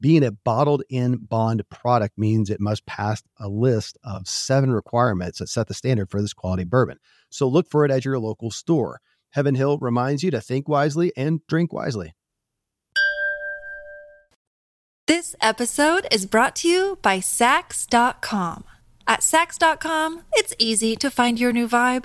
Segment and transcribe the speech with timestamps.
[0.00, 5.40] Being a bottled in bond product means it must pass a list of seven requirements
[5.40, 6.98] that set the standard for this quality bourbon.
[7.30, 9.00] So look for it at your local store.
[9.30, 12.14] Heaven Hill reminds you to think wisely and drink wisely.
[15.08, 18.64] This episode is brought to you by Saks.com.
[19.06, 22.04] At Saks.com, it's easy to find your new vibe.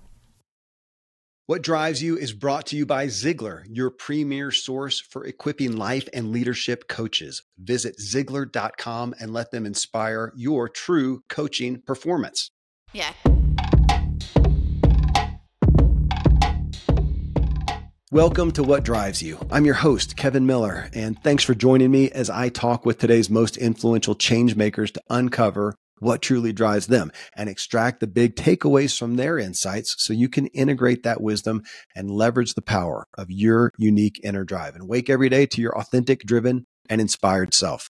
[1.51, 6.07] What Drives You is brought to you by Ziglar, your premier source for equipping life
[6.13, 7.43] and leadership coaches.
[7.57, 12.51] Visit Ziglar.com and let them inspire your true coaching performance.
[12.93, 13.11] Yeah.
[18.13, 19.37] Welcome to What Drives You.
[19.51, 23.29] I'm your host, Kevin Miller, and thanks for joining me as I talk with today's
[23.29, 28.97] most influential change makers to uncover what truly drives them and extract the big takeaways
[28.97, 31.61] from their insights so you can integrate that wisdom
[31.95, 35.77] and leverage the power of your unique inner drive and wake every day to your
[35.77, 37.89] authentic, driven, and inspired self.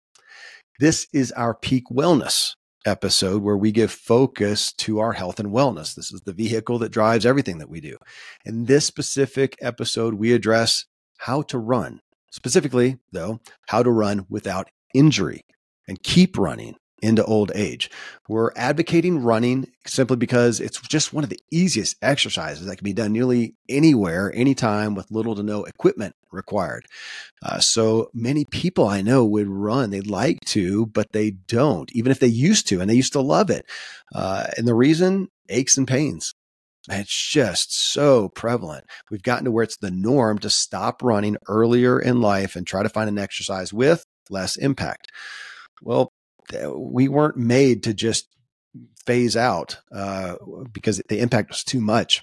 [0.80, 2.54] This is our peak wellness
[2.86, 5.94] episode where we give focus to our health and wellness.
[5.94, 7.96] This is the vehicle that drives everything that we do.
[8.44, 10.86] In this specific episode, we address
[11.18, 12.00] how to run.
[12.32, 15.42] Specifically, though, how to run without injury
[15.86, 17.90] and keep running into old age.
[18.28, 22.92] We're advocating running simply because it's just one of the easiest exercises that can be
[22.92, 26.86] done nearly anywhere, anytime with little to no equipment required.
[27.42, 32.12] Uh, so many people I know would run, they'd like to, but they don't, even
[32.12, 33.66] if they used to, and they used to love it.
[34.14, 36.34] Uh, and the reason aches and pains.
[36.88, 38.84] It's just so prevalent.
[39.10, 42.82] We've gotten to where it's the norm to stop running earlier in life and try
[42.82, 45.08] to find an exercise with less impact.
[45.82, 46.09] Well,
[46.74, 48.28] we weren't made to just
[49.06, 50.36] phase out uh,
[50.72, 52.22] because the impact was too much.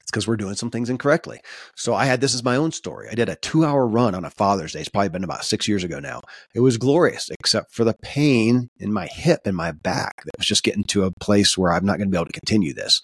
[0.00, 1.40] It's because we're doing some things incorrectly.
[1.76, 3.08] So I had this as my own story.
[3.10, 4.80] I did a two hour run on a Father's Day.
[4.80, 6.20] It's probably been about six years ago now.
[6.54, 10.46] It was glorious, except for the pain in my hip and my back that was
[10.46, 13.00] just getting to a place where I'm not going to be able to continue this.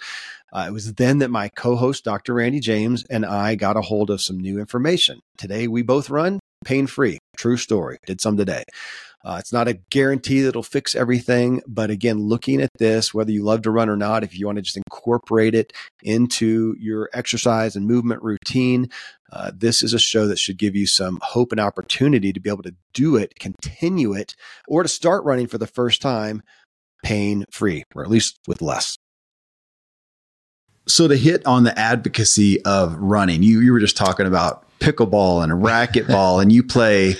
[0.53, 2.35] Uh, it was then that my co host, Dr.
[2.35, 5.21] Randy James, and I got a hold of some new information.
[5.39, 7.19] Today, we both run pain free.
[7.37, 7.99] True story.
[8.07, 8.65] Did some today.
[9.23, 13.31] Uh, it's not a guarantee that it'll fix everything, but again, looking at this, whether
[13.31, 17.11] you love to run or not, if you want to just incorporate it into your
[17.13, 18.89] exercise and movement routine,
[19.31, 22.49] uh, this is a show that should give you some hope and opportunity to be
[22.49, 24.35] able to do it, continue it,
[24.67, 26.43] or to start running for the first time
[27.03, 28.97] pain free, or at least with less.
[30.89, 35.45] So to hit on the advocacy of running, you you were just talking about pickleball
[35.45, 37.17] and racquetball, and you play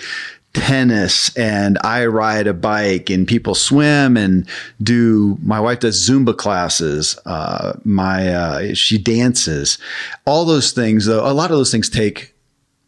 [0.53, 4.49] tennis and I ride a bike and people swim and
[4.83, 9.79] do my wife does Zumba classes uh, my uh, she dances
[10.27, 12.35] all those things though a lot of those things take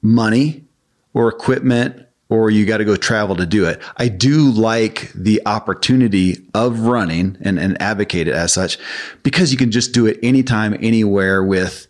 [0.03, 0.65] money
[1.15, 2.03] or equipment
[2.33, 3.79] or you got to go travel to do it.
[3.99, 8.79] I do like the opportunity of running and, and advocate it as such
[9.23, 11.87] because you can just do it anytime, anywhere with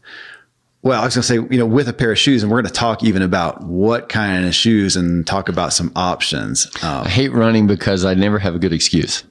[0.83, 2.61] well, I was going to say, you know, with a pair of shoes, and we're
[2.61, 6.67] going to talk even about what kind of shoes and talk about some options.
[6.83, 9.23] Um, I hate running because I never have a good excuse.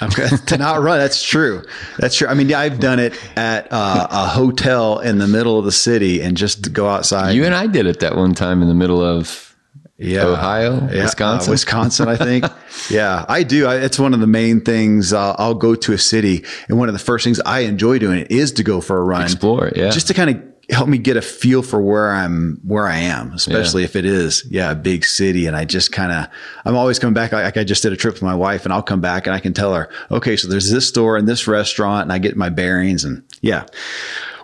[0.00, 0.98] Okay, to not run.
[0.98, 1.64] That's true.
[1.98, 2.28] That's true.
[2.28, 6.22] I mean, I've done it at uh, a hotel in the middle of the city
[6.22, 7.32] and just go outside.
[7.32, 9.56] You and I did it that one time in the middle of
[9.98, 10.24] yeah.
[10.24, 11.02] Ohio, yeah.
[11.02, 12.08] Wisconsin, uh, Wisconsin.
[12.08, 12.44] I think.
[12.90, 13.66] yeah, I do.
[13.66, 15.12] I, it's one of the main things.
[15.12, 18.24] Uh, I'll go to a city, and one of the first things I enjoy doing
[18.30, 19.70] is to go for a run, explore.
[19.76, 22.98] Yeah, just to kind of help me get a feel for where I'm where I
[22.98, 23.86] am, especially yeah.
[23.86, 25.46] if it is yeah a big city.
[25.46, 26.26] And I just kind of
[26.64, 27.32] I'm always coming back.
[27.32, 29.40] Like I just did a trip with my wife, and I'll come back and I
[29.40, 32.48] can tell her, okay, so there's this store and this restaurant, and I get my
[32.48, 33.66] bearings, and yeah.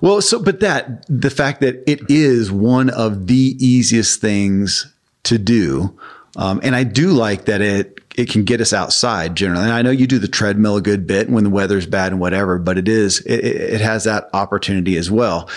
[0.00, 4.92] Well, so but that the fact that it is one of the easiest things
[5.24, 5.98] to do,
[6.36, 9.64] um, and I do like that it it can get us outside generally.
[9.64, 12.20] And I know you do the treadmill a good bit when the weather's bad and
[12.20, 15.50] whatever, but it is, it, it has that opportunity as well.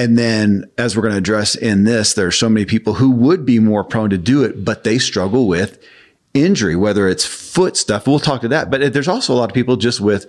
[0.00, 3.10] And then as we're going to address in this, there are so many people who
[3.10, 5.78] would be more prone to do it, but they struggle with
[6.32, 8.06] injury, whether it's foot stuff.
[8.06, 10.24] We'll talk to that, but there's also a lot of people just with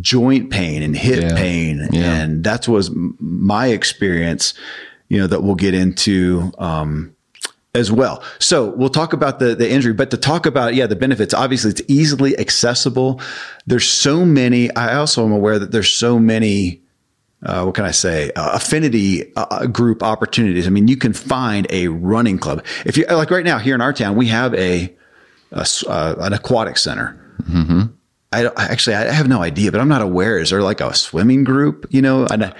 [0.00, 1.34] joint pain and hip yeah.
[1.34, 1.88] pain.
[1.90, 2.14] Yeah.
[2.14, 4.54] And that was my experience,
[5.08, 7.12] you know, that we'll get into, um,
[7.74, 8.22] as well.
[8.38, 11.70] So we'll talk about the, the injury, but to talk about, yeah, the benefits, obviously
[11.70, 13.20] it's easily accessible.
[13.66, 14.72] There's so many.
[14.76, 16.82] I also am aware that there's so many,
[17.44, 20.66] uh, what can I say, uh, affinity uh, group opportunities.
[20.66, 22.64] I mean, you can find a running club.
[22.84, 24.94] If you like right now here in our town, we have a,
[25.52, 27.18] a uh, an aquatic center.
[27.42, 27.82] Mm-hmm.
[28.32, 30.38] I, actually, I have no idea, but I'm not aware.
[30.38, 31.86] Is there like a swimming group?
[31.90, 32.52] You know, and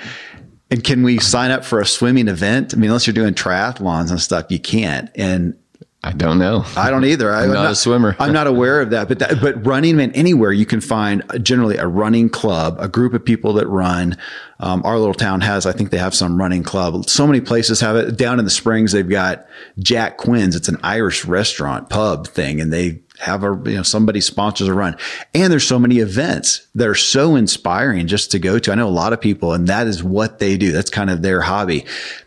[0.71, 2.73] and can we sign up for a swimming event?
[2.73, 5.11] I mean, unless you're doing triathlons and stuff, you can't.
[5.15, 5.59] And
[6.03, 6.65] I don't know.
[6.77, 7.31] I don't either.
[7.35, 8.17] I'm, I'm not, not, a swimmer.
[8.21, 9.09] I'm not aware of that.
[9.09, 13.15] But that, but running, man, anywhere you can find generally a running club, a group
[13.15, 14.17] of people that run.
[14.61, 17.09] Um, our little town has, I think they have some running club.
[17.09, 18.17] So many places have it.
[18.17, 19.47] Down in the Springs, they've got
[19.79, 20.57] Jack Quinn's.
[20.57, 24.75] It's an Irish restaurant pub thing, and they have a you know somebody sponsors a
[24.75, 24.97] run
[25.35, 28.87] and there's so many events that are so inspiring just to go to i know
[28.87, 31.85] a lot of people and that is what they do that's kind of their hobby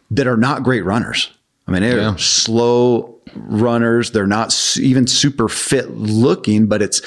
[0.09, 1.31] that are not great runners
[1.65, 2.15] i mean they're yeah.
[2.17, 7.01] slow runners they're not even super fit looking but it's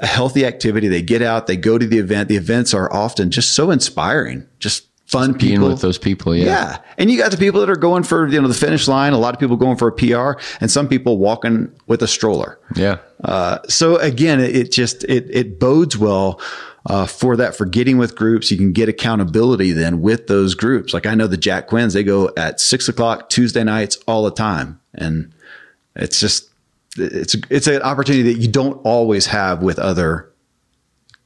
[0.00, 3.30] a healthy activity they get out they go to the event the events are often
[3.30, 6.34] just so inspiring just fun Being people with those people.
[6.34, 6.44] Yeah.
[6.46, 6.78] Yeah.
[6.96, 9.18] And you got the people that are going for, you know, the finish line, a
[9.18, 12.58] lot of people going for a PR and some people walking with a stroller.
[12.74, 12.98] Yeah.
[13.22, 16.40] Uh, so again, it just, it, it bodes well.
[16.84, 20.92] Uh, for that, for getting with groups, you can get accountability then with those groups.
[20.92, 24.32] Like I know the Jack Quinns, they go at six o'clock Tuesday nights all the
[24.32, 24.80] time.
[24.92, 25.32] And
[25.96, 26.50] it's just,
[26.96, 30.30] it's, it's an opportunity that you don't always have with other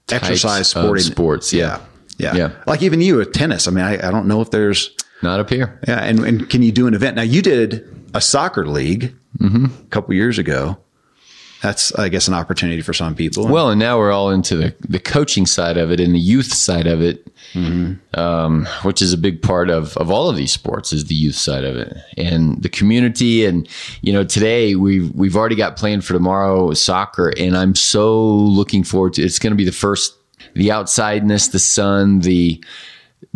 [0.07, 1.53] Types exercise sporting sports.
[1.53, 1.81] yeah.
[2.19, 2.35] yeah.
[2.35, 2.53] Yeah.
[2.67, 3.67] Like even you with tennis.
[3.67, 5.81] I mean, I, I don't know if there's not up here.
[5.89, 5.99] Yeah.
[5.99, 7.17] And, and can you do an event?
[7.17, 7.85] Now you did
[8.15, 9.65] a soccer league mm-hmm.
[9.65, 10.79] a couple years ago.
[11.63, 13.47] That's, I guess, an opportunity for some people.
[13.49, 16.53] Well, and now we're all into the, the coaching side of it and the youth
[16.53, 18.19] side of it, mm-hmm.
[18.19, 21.35] um, which is a big part of, of all of these sports is the youth
[21.35, 23.47] side of it and the community.
[23.47, 23.69] And,
[24.03, 28.85] you know, today we've, we've already got planned for tomorrow soccer and I'm so looking
[28.85, 30.15] forward to, it's going to be the first
[30.55, 32.63] the outsideness, the sun, the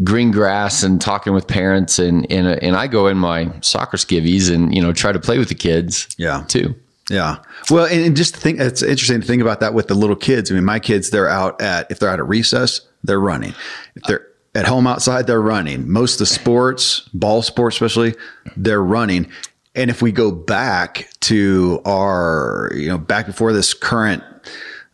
[0.02, 4.52] green grass and talking with parents and and, and I go in my soccer skivvies
[4.52, 6.74] and you know try to play with the kids yeah too
[7.10, 7.38] yeah.
[7.70, 10.50] Well and, just think it's interesting to think about that with the little kids.
[10.50, 13.54] I mean my kids they're out at if they're out at recess they're running.
[13.96, 15.90] If they're at home outside they're running.
[15.90, 18.14] Most of the sports ball sports especially
[18.56, 19.30] they're running.
[19.74, 24.22] And if we go back to our you know back before this current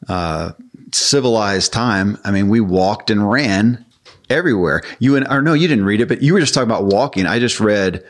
[0.08, 0.52] uh,
[0.92, 3.84] civilized time, I mean, we walked and ran
[4.28, 4.82] everywhere.
[4.98, 7.26] You and or no, you didn't read it, but you were just talking about walking.
[7.26, 8.04] I just read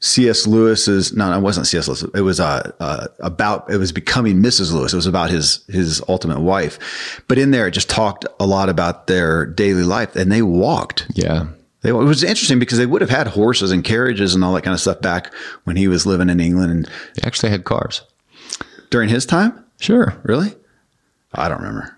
[0.00, 0.46] C.S.
[0.46, 1.12] Lewis's.
[1.14, 1.88] No, it wasn't C.S.
[1.88, 2.02] Lewis.
[2.14, 3.70] It was uh, uh, about.
[3.70, 4.72] It was becoming Mrs.
[4.72, 4.92] Lewis.
[4.92, 7.22] It was about his his ultimate wife.
[7.28, 11.06] But in there, it just talked a lot about their daily life, and they walked.
[11.14, 11.46] Yeah.
[11.82, 14.62] They, it was interesting because they would have had horses and carriages and all that
[14.62, 15.32] kind of stuff back
[15.64, 16.72] when he was living in England.
[16.72, 16.84] And
[17.14, 18.02] they actually had cars
[18.90, 19.64] during his time.
[19.78, 20.14] Sure.
[20.24, 20.54] Really?
[21.34, 21.95] I don't remember.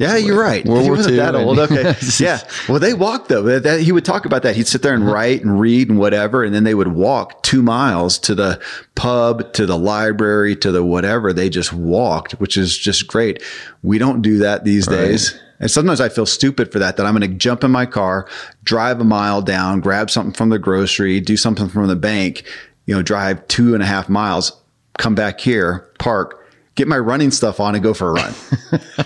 [0.00, 0.64] Yeah, you're right.
[0.64, 1.58] World he wasn't that old.
[1.58, 1.94] Okay.
[2.18, 2.40] yeah.
[2.70, 3.42] Well, they walked though.
[3.42, 4.56] That, he would talk about that.
[4.56, 6.42] He'd sit there and write and read and whatever.
[6.42, 8.58] And then they would walk two miles to the
[8.94, 11.34] pub, to the library, to the whatever.
[11.34, 13.42] They just walked, which is just great.
[13.82, 14.96] We don't do that these right.
[14.96, 15.38] days.
[15.58, 18.26] And sometimes I feel stupid for that, that I'm going to jump in my car,
[18.64, 22.44] drive a mile down, grab something from the grocery, do something from the bank,
[22.86, 24.58] you know, drive two and a half miles,
[24.96, 26.39] come back here, park,
[26.80, 28.34] get my running stuff on and go for a run.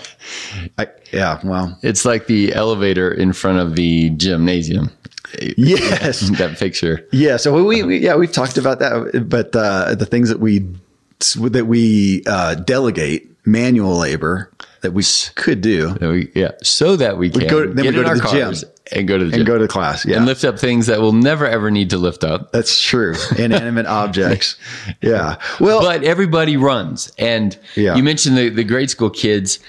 [0.77, 4.89] I, yeah, well, it's like the elevator in front of the gymnasium.
[5.57, 7.05] Yes, that picture.
[7.11, 10.59] Yeah, so we, we yeah we've talked about that, but uh, the things that we
[11.49, 14.49] that we uh, delegate manual labor
[14.81, 15.03] that we
[15.35, 15.97] could do.
[15.99, 18.15] We, yeah, so that we can we go, then get we go in to our
[18.15, 19.39] the cars gym and go to the gym.
[19.41, 20.05] and go to class.
[20.05, 22.51] Yeah, and lift up things that we'll never ever need to lift up.
[22.51, 23.15] That's true.
[23.37, 24.57] Inanimate objects.
[25.01, 25.37] Yeah.
[25.59, 27.95] Well, but everybody runs, and yeah.
[27.95, 29.59] you mentioned the the grade school kids.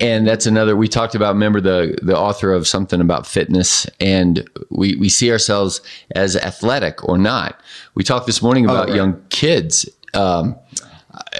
[0.00, 4.48] and that's another we talked about remember the the author of something about fitness and
[4.70, 5.80] we we see ourselves
[6.16, 7.60] as athletic or not
[7.94, 8.96] we talked this morning about right.
[8.96, 10.56] young kids um,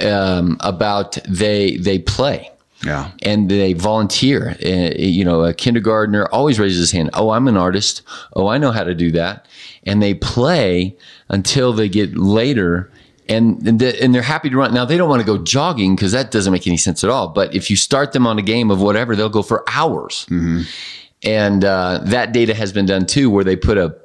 [0.04, 2.50] um, about they they play
[2.84, 3.10] Yeah.
[3.22, 4.56] and they volunteer.
[4.64, 7.10] Uh, you know, a kindergartner always raises his hand.
[7.14, 8.02] Oh, I'm an artist.
[8.34, 9.46] Oh, I know how to do that.
[9.84, 10.96] And they play
[11.28, 12.90] until they get later.
[13.28, 14.74] And and, the, and they're happy to run.
[14.74, 17.28] Now they don't want to go jogging because that doesn't make any sense at all.
[17.28, 20.26] But if you start them on a game of whatever, they'll go for hours.
[21.22, 23.96] And uh, that data has been done too, where they put a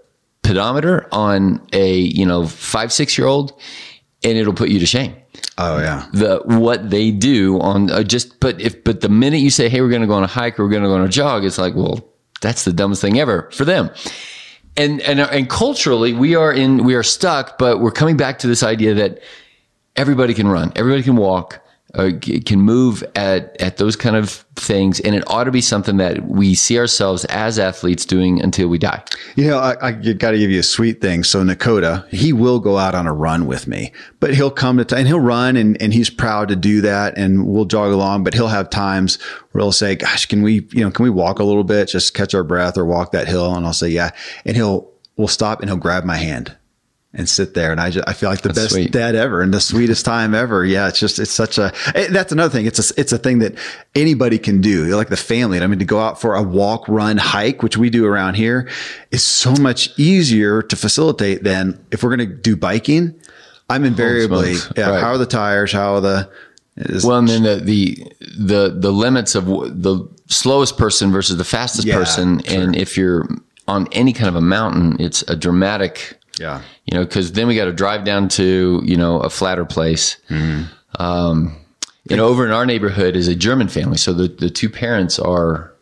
[0.42, 3.60] pedometer on a you know five six year old,
[4.24, 5.14] and it'll put you to shame
[5.62, 6.08] Oh yeah.
[6.14, 9.82] the what they do on uh, just but if but the minute you say hey
[9.82, 11.44] we're going to go on a hike or we're going to go on a jog
[11.44, 12.00] it's like well
[12.40, 13.90] that's the dumbest thing ever for them
[14.78, 18.48] and and and culturally we are in we are stuck but we're coming back to
[18.48, 19.20] this idea that
[19.98, 21.62] everybody can run everybody can walk
[21.96, 22.12] uh,
[22.46, 26.28] can move at at those kind of things and it ought to be something that
[26.28, 29.02] we see ourselves as athletes doing until we die
[29.36, 31.24] You know, I, I got to give you a sweet thing.
[31.24, 34.86] So Nakota, he will go out on a run with me, but he'll come to,
[34.86, 37.18] t- and he'll run and, and he's proud to do that.
[37.18, 40.84] And we'll jog along, but he'll have times where he'll say, gosh, can we, you
[40.84, 43.54] know, can we walk a little bit, just catch our breath or walk that hill?
[43.56, 44.12] And I'll say, yeah.
[44.46, 46.56] And he'll, we'll stop and he'll grab my hand
[47.14, 47.72] and sit there.
[47.72, 48.92] And I just, I feel like the That's best sweet.
[48.92, 50.64] dad ever and the sweetest time ever.
[50.64, 50.88] Yeah.
[50.88, 52.68] It's just, it's such a, eh, that's another thing.
[52.68, 53.56] It's a, it's a thing that
[53.96, 54.86] anybody can do.
[54.96, 55.60] Like the family.
[55.60, 58.70] I mean, to go out for a walk, run, hike, which we do around here
[59.10, 63.20] is so much easier to facilitate than if we're going to do biking.
[63.72, 64.90] I'm invariably, yeah.
[64.90, 65.02] Right.
[65.02, 65.72] How are the tires?
[65.72, 66.30] How are the,
[66.76, 71.38] is, Well, and then the the the the limits of w- the slowest person versus
[71.38, 73.28] the fastest Yeah, person, and if you're
[73.68, 76.19] on any kind of a mountain, it's a dramatic.
[76.40, 76.62] Yeah.
[76.86, 80.18] You know, because then we got to drive down to you know a flatter place.
[80.30, 81.02] Mm-hmm.
[81.02, 81.56] Um,
[82.10, 85.20] you know, over in our neighborhood is a German family, so the the two parents
[85.20, 85.74] are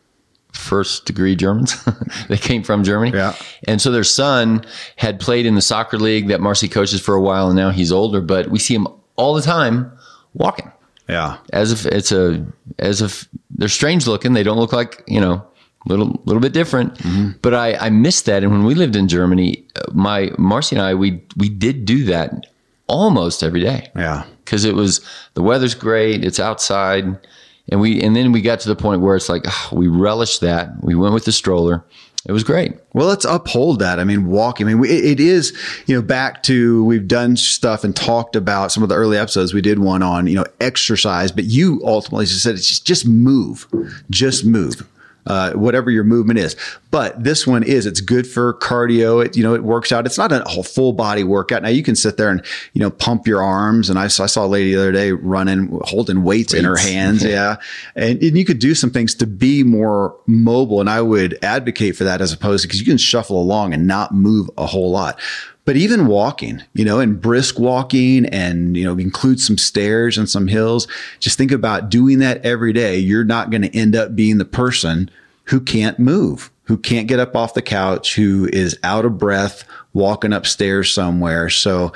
[0.53, 1.75] first degree Germans.
[2.29, 3.15] they came from Germany.
[3.15, 3.35] Yeah.
[3.67, 7.21] And so their son had played in the soccer league that Marcy coaches for a
[7.21, 8.21] while, and now he's older.
[8.21, 9.91] But we see him all the time
[10.33, 10.71] walking
[11.07, 11.37] Yeah.
[11.53, 12.45] as if it's a
[12.79, 14.33] as if they're strange looking.
[14.33, 15.45] They don't look like you know
[15.87, 16.99] little little bit different.
[17.41, 18.43] But I I missed that.
[18.43, 22.03] And when we lived in Germany, uh, my Marcy and I we we did do
[22.05, 22.47] that
[22.87, 24.23] almost every day Yeah.
[24.45, 25.01] because it was
[25.33, 26.23] the weather's great.
[26.23, 27.05] It's outside.
[27.69, 30.41] And we and then we got to the point where it's like ah, we relished
[30.41, 30.69] that.
[30.81, 31.83] We went with the stroller.
[32.25, 32.73] It was great.
[32.93, 33.99] Well, let's uphold that.
[33.99, 34.65] I mean, walking.
[34.67, 35.53] I mean, we- it, is,
[35.85, 39.53] you know, back to we've done stuff and talked about some of the early episodes.
[39.53, 43.05] We did one on, you know, exercise, but you ultimately just said it's just, just
[43.07, 43.65] move,
[44.09, 44.85] just move.
[45.27, 46.55] Uh, whatever your movement is,
[46.89, 49.23] but this one is it's good for cardio.
[49.23, 50.05] It you know it works out.
[50.05, 51.63] It's not a whole full body workout.
[51.63, 52.43] Now you can sit there and
[52.73, 53.89] you know pump your arms.
[53.89, 56.77] And I saw, I saw a lady the other day running, holding weights, in her
[56.77, 57.23] hands.
[57.25, 57.57] yeah,
[57.95, 60.79] and, and you could do some things to be more mobile.
[60.79, 63.85] And I would advocate for that as opposed to because you can shuffle along and
[63.85, 65.19] not move a whole lot.
[65.67, 70.29] But even walking, you know, and brisk walking and, you know, include some stairs and
[70.29, 70.87] some hills.
[71.19, 72.97] Just think about doing that every day.
[72.97, 75.11] You're not going to end up being the person
[75.43, 79.65] who can't move, who can't get up off the couch, who is out of breath
[79.91, 81.49] walking upstairs somewhere.
[81.49, 81.91] So,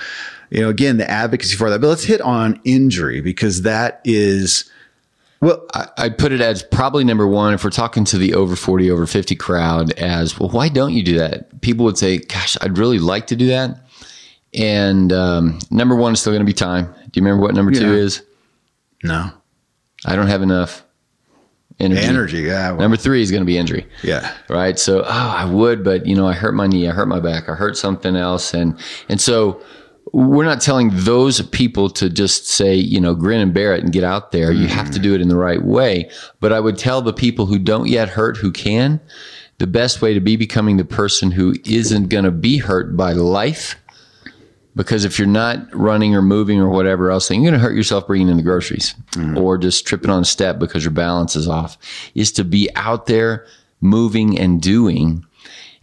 [0.49, 1.79] you know, again, the advocacy for that.
[1.79, 4.69] But let's hit on injury because that is,
[5.41, 8.55] well, I, I'd put it as probably number one if we're talking to the over
[8.55, 11.61] 40, over 50 crowd as, well, why don't you do that?
[11.61, 13.85] People would say, gosh, I'd really like to do that.
[14.53, 16.85] And um, number one is still going to be time.
[16.85, 18.23] Do you remember what number two is?
[19.03, 19.31] no
[20.05, 20.83] I don't have enough
[21.79, 22.01] energy.
[22.01, 22.37] energy.
[22.41, 22.71] Yeah.
[22.71, 23.87] well, Number three is going to be injury.
[24.03, 24.35] yeah.
[24.49, 24.77] right?
[24.77, 27.49] So, oh, I would, but you know, I hurt my knee, I hurt my back,
[27.49, 28.79] I hurt something else, and
[29.09, 29.61] and so
[30.13, 33.93] we're not telling those people to just say, you know, grin and bear it and
[33.93, 34.51] get out there.
[34.51, 35.03] You have to mm-hmm.
[35.03, 36.09] do it in the right way.
[36.41, 38.99] But I would tell the people who don't yet hurt, who can,
[39.57, 43.13] the best way to be becoming the person who isn't going to be hurt by
[43.13, 43.77] life.
[44.75, 47.75] Because if you're not running or moving or whatever else, then you're going to hurt
[47.75, 49.37] yourself bringing in the groceries mm.
[49.37, 51.77] or just tripping on a step because your balance is off.
[52.15, 53.45] Is to be out there
[53.81, 55.25] moving and doing.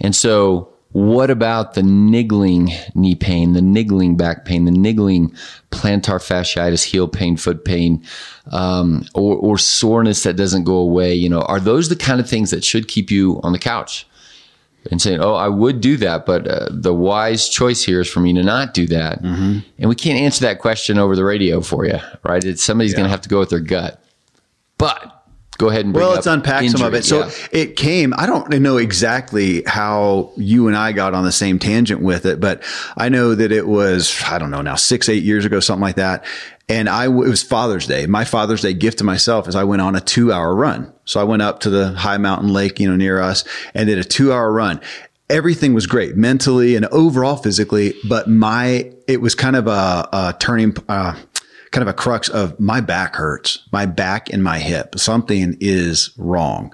[0.00, 5.30] And so, what about the niggling knee pain, the niggling back pain, the niggling
[5.70, 8.02] plantar fasciitis, heel pain, foot pain,
[8.52, 11.14] um, or, or soreness that doesn't go away?
[11.14, 14.06] You know, are those the kind of things that should keep you on the couch?
[14.90, 18.20] and saying, "Oh, I would do that, but uh, the wise choice here is for
[18.20, 19.20] me to not do that."
[19.78, 22.42] And we can't answer that question over the radio for you, right?
[22.42, 24.02] It's somebody's going to have to go with their gut.
[24.78, 25.17] But
[25.58, 26.78] go ahead and well, let's unpack injury.
[26.78, 27.04] some of it.
[27.04, 27.32] So yeah.
[27.52, 28.14] it came.
[28.16, 32.40] I don't know exactly how you and I got on the same tangent with it,
[32.40, 32.62] but
[32.96, 35.96] I know that it was I don't know now six eight years ago something like
[35.96, 36.24] that.
[36.70, 38.06] And I it was Father's Day.
[38.06, 40.92] My Father's Day gift to myself is I went on a two hour run.
[41.04, 43.98] So I went up to the high mountain lake, you know, near us and did
[43.98, 44.80] a two hour run
[45.30, 50.36] everything was great mentally and overall physically, but my, it was kind of a, a
[50.38, 51.14] turning, uh,
[51.70, 54.98] kind of a crux of my back hurts, my back and my hip.
[54.98, 56.72] Something is wrong.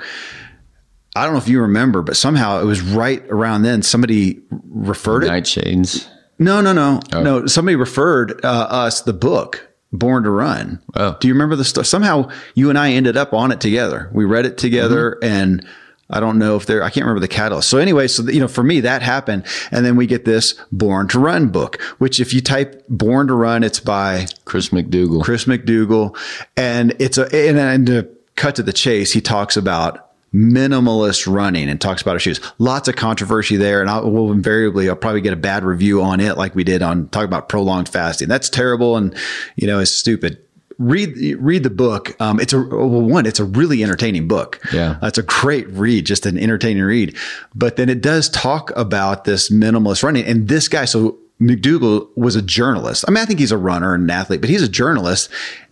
[1.17, 5.25] I don't know if you remember, but somehow it was right around then somebody referred
[5.25, 5.65] Night it.
[5.65, 6.09] Nightshades.
[6.39, 7.23] No, no, no, oh.
[7.23, 7.47] no.
[7.47, 10.83] Somebody referred uh, us the book Born to Run.
[10.95, 11.87] Oh, do you remember the stuff?
[11.87, 14.11] Somehow you and I ended up on it together.
[14.13, 15.33] We read it together, mm-hmm.
[15.33, 15.67] and
[16.11, 17.69] I don't know if there, I can't remember the catalyst.
[17.69, 19.45] So anyway, so, you know, for me, that happened.
[19.71, 23.35] And then we get this Born to Run book, which if you type Born to
[23.35, 25.23] Run, it's by Chris McDougall.
[25.25, 26.17] Chris McDougall.
[26.57, 31.69] And it's a, and, and to cut to the chase, he talks about minimalist running
[31.69, 32.41] and talks about our shoes.
[32.59, 33.81] Lots of controversy there.
[33.81, 36.83] And I will invariably, I'll probably get a bad review on it like we did
[36.83, 38.29] on talk about prolonged fasting.
[38.29, 38.97] That's terrible.
[38.97, 39.17] And,
[39.57, 40.39] you know, it's stupid
[40.79, 42.21] read read the book.
[42.21, 43.27] Um, it's a well, one.
[43.27, 44.61] It's a really entertaining book.
[44.73, 47.17] Yeah, uh, it's a great read, just an entertaining read.
[47.55, 50.85] But then it does talk about this minimalist running, and this guy.
[50.85, 53.05] So McDougall was a journalist.
[53.07, 55.31] I mean, I think he's a runner and an athlete, but he's a journalist.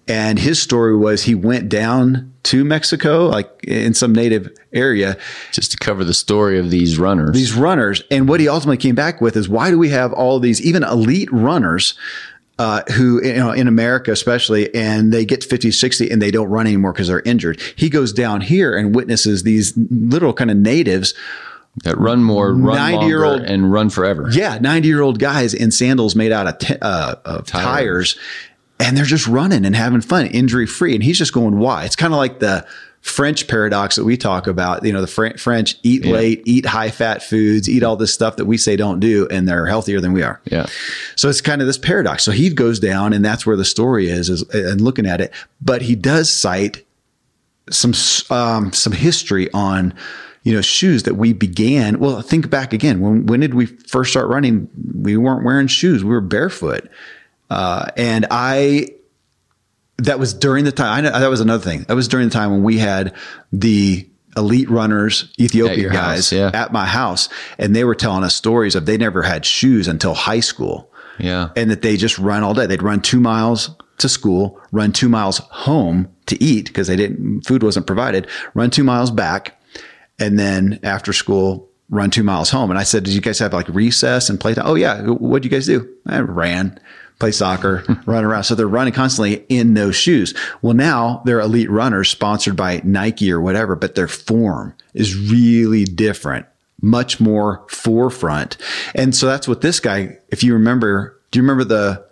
[0.08, 5.16] And his story was he went down to Mexico, like in some native area,
[5.52, 7.36] just to cover the story of these runners.
[7.36, 10.40] These runners, and what he ultimately came back with is why do we have all
[10.40, 11.94] these even elite runners
[12.58, 16.48] uh, who, you know, in America especially, and they get 50, 60 and they don't
[16.48, 17.60] run anymore because they're injured.
[17.76, 21.14] He goes down here and witnesses these little kind of natives
[21.84, 24.28] that run more, run 90 year old and run forever.
[24.30, 24.58] Yeah.
[24.58, 28.14] 90 year old guys in sandals made out of, t- uh, of tires.
[28.14, 28.18] tires
[28.78, 30.94] and they're just running and having fun, injury free.
[30.94, 31.84] And he's just going, why?
[31.84, 32.66] It's kind of like the,
[33.02, 34.84] French paradox that we talk about.
[34.84, 36.12] You know, the Fr- French eat yeah.
[36.12, 39.46] late, eat high fat foods, eat all this stuff that we say don't do, and
[39.46, 40.40] they're healthier than we are.
[40.44, 40.66] Yeah.
[41.16, 42.22] So it's kind of this paradox.
[42.22, 45.32] So he goes down, and that's where the story is, is and looking at it.
[45.60, 46.86] But he does cite
[47.70, 47.92] some
[48.30, 49.94] um, some history on
[50.44, 51.98] you know shoes that we began.
[51.98, 53.00] Well, think back again.
[53.00, 54.68] When when did we first start running?
[54.94, 56.04] We weren't wearing shoes.
[56.04, 56.88] We were barefoot.
[57.50, 58.88] Uh, and I
[59.98, 60.92] that was during the time.
[60.92, 61.84] I know that was another thing.
[61.84, 63.14] That was during the time when we had
[63.52, 66.50] the elite runners, Ethiopia guys house, yeah.
[66.54, 70.14] at my house, and they were telling us stories of they never had shoes until
[70.14, 70.90] high school.
[71.18, 72.66] Yeah, and that they just run all day.
[72.66, 77.42] They'd run two miles to school, run two miles home to eat because they didn't
[77.42, 78.26] food wasn't provided.
[78.54, 79.60] Run two miles back,
[80.18, 82.70] and then after school run two miles home.
[82.70, 85.02] And I said, "Did you guys have like recess and playtime?" Oh yeah.
[85.02, 85.88] What'd you guys do?
[86.06, 86.80] I ran
[87.22, 88.10] play soccer, hmm.
[88.10, 88.42] run around.
[88.42, 90.34] So they're running constantly in those shoes.
[90.60, 95.84] Well, now they're elite runners sponsored by Nike or whatever, but their form is really
[95.84, 96.46] different,
[96.80, 98.56] much more forefoot.
[98.96, 102.04] And so that's what this guy, if you remember, do you remember the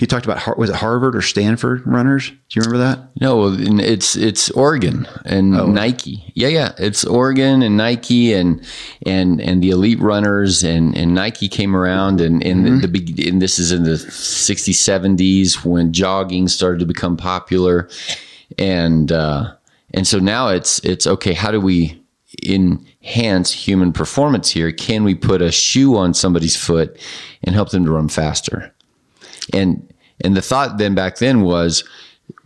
[0.00, 2.30] he talked about was it Harvard or Stanford runners?
[2.30, 3.10] Do you remember that?
[3.20, 5.66] No, it's it's Oregon and oh.
[5.66, 6.24] Nike.
[6.34, 8.66] Yeah, yeah, it's Oregon and Nike and
[9.04, 12.80] and and the elite runners and and Nike came around and and mm-hmm.
[12.80, 17.90] the, big and this is in the 60s 70s when jogging started to become popular
[18.58, 19.52] and uh
[19.92, 22.02] and so now it's it's okay, how do we
[22.42, 24.72] enhance human performance here?
[24.72, 26.98] Can we put a shoe on somebody's foot
[27.44, 28.72] and help them to run faster?
[29.52, 31.84] And and the thought then back then was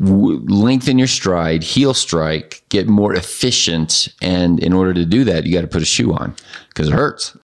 [0.00, 4.08] w- lengthen your stride, heel strike, get more efficient.
[4.22, 6.34] And in order to do that, you got to put a shoe on
[6.68, 7.36] because it hurts.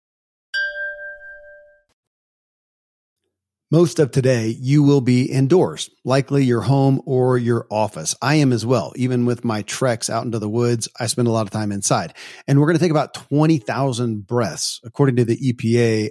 [3.73, 8.17] Most of today, you will be indoors, likely your home or your office.
[8.21, 8.93] I am as well.
[8.97, 12.15] Even with my treks out into the woods, I spend a lot of time inside.
[12.49, 14.81] And we're going to take about 20,000 breaths.
[14.85, 16.11] According to the EPA,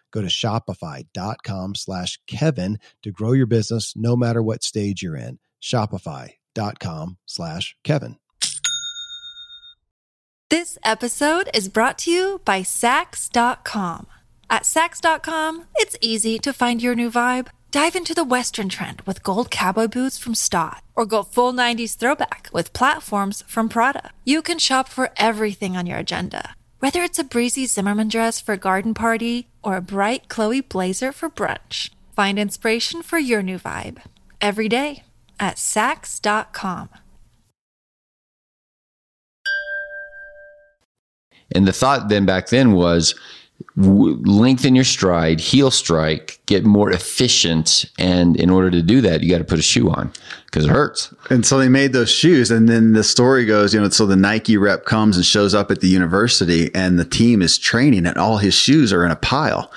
[0.11, 5.39] Go to shopify.com slash Kevin to grow your business no matter what stage you're in.
[5.61, 8.17] Shopify.com slash Kevin.
[10.49, 14.07] This episode is brought to you by Saks.com.
[14.49, 17.47] At Saks.com, it's easy to find your new vibe.
[17.71, 21.95] Dive into the Western trend with gold cowboy boots from Staud, or go full 90s
[21.95, 24.11] throwback with platforms from Prada.
[24.25, 28.53] You can shop for everything on your agenda, whether it's a breezy Zimmermann dress for
[28.53, 31.91] a garden party or a bright Chloe blazer for brunch.
[32.15, 33.99] Find inspiration for your new vibe
[34.41, 35.03] every day
[35.39, 36.89] at Saks.com.
[41.53, 43.13] And the thought then back then was
[43.75, 47.85] lengthen your stride, heel strike, get more efficient.
[47.97, 50.11] And in order to do that, you got to put a shoe on
[50.45, 51.13] because it hurts.
[51.29, 52.51] And so they made those shoes.
[52.51, 55.71] And then the story goes, you know, so the Nike rep comes and shows up
[55.71, 59.15] at the university and the team is training and all his shoes are in a
[59.15, 59.71] pile.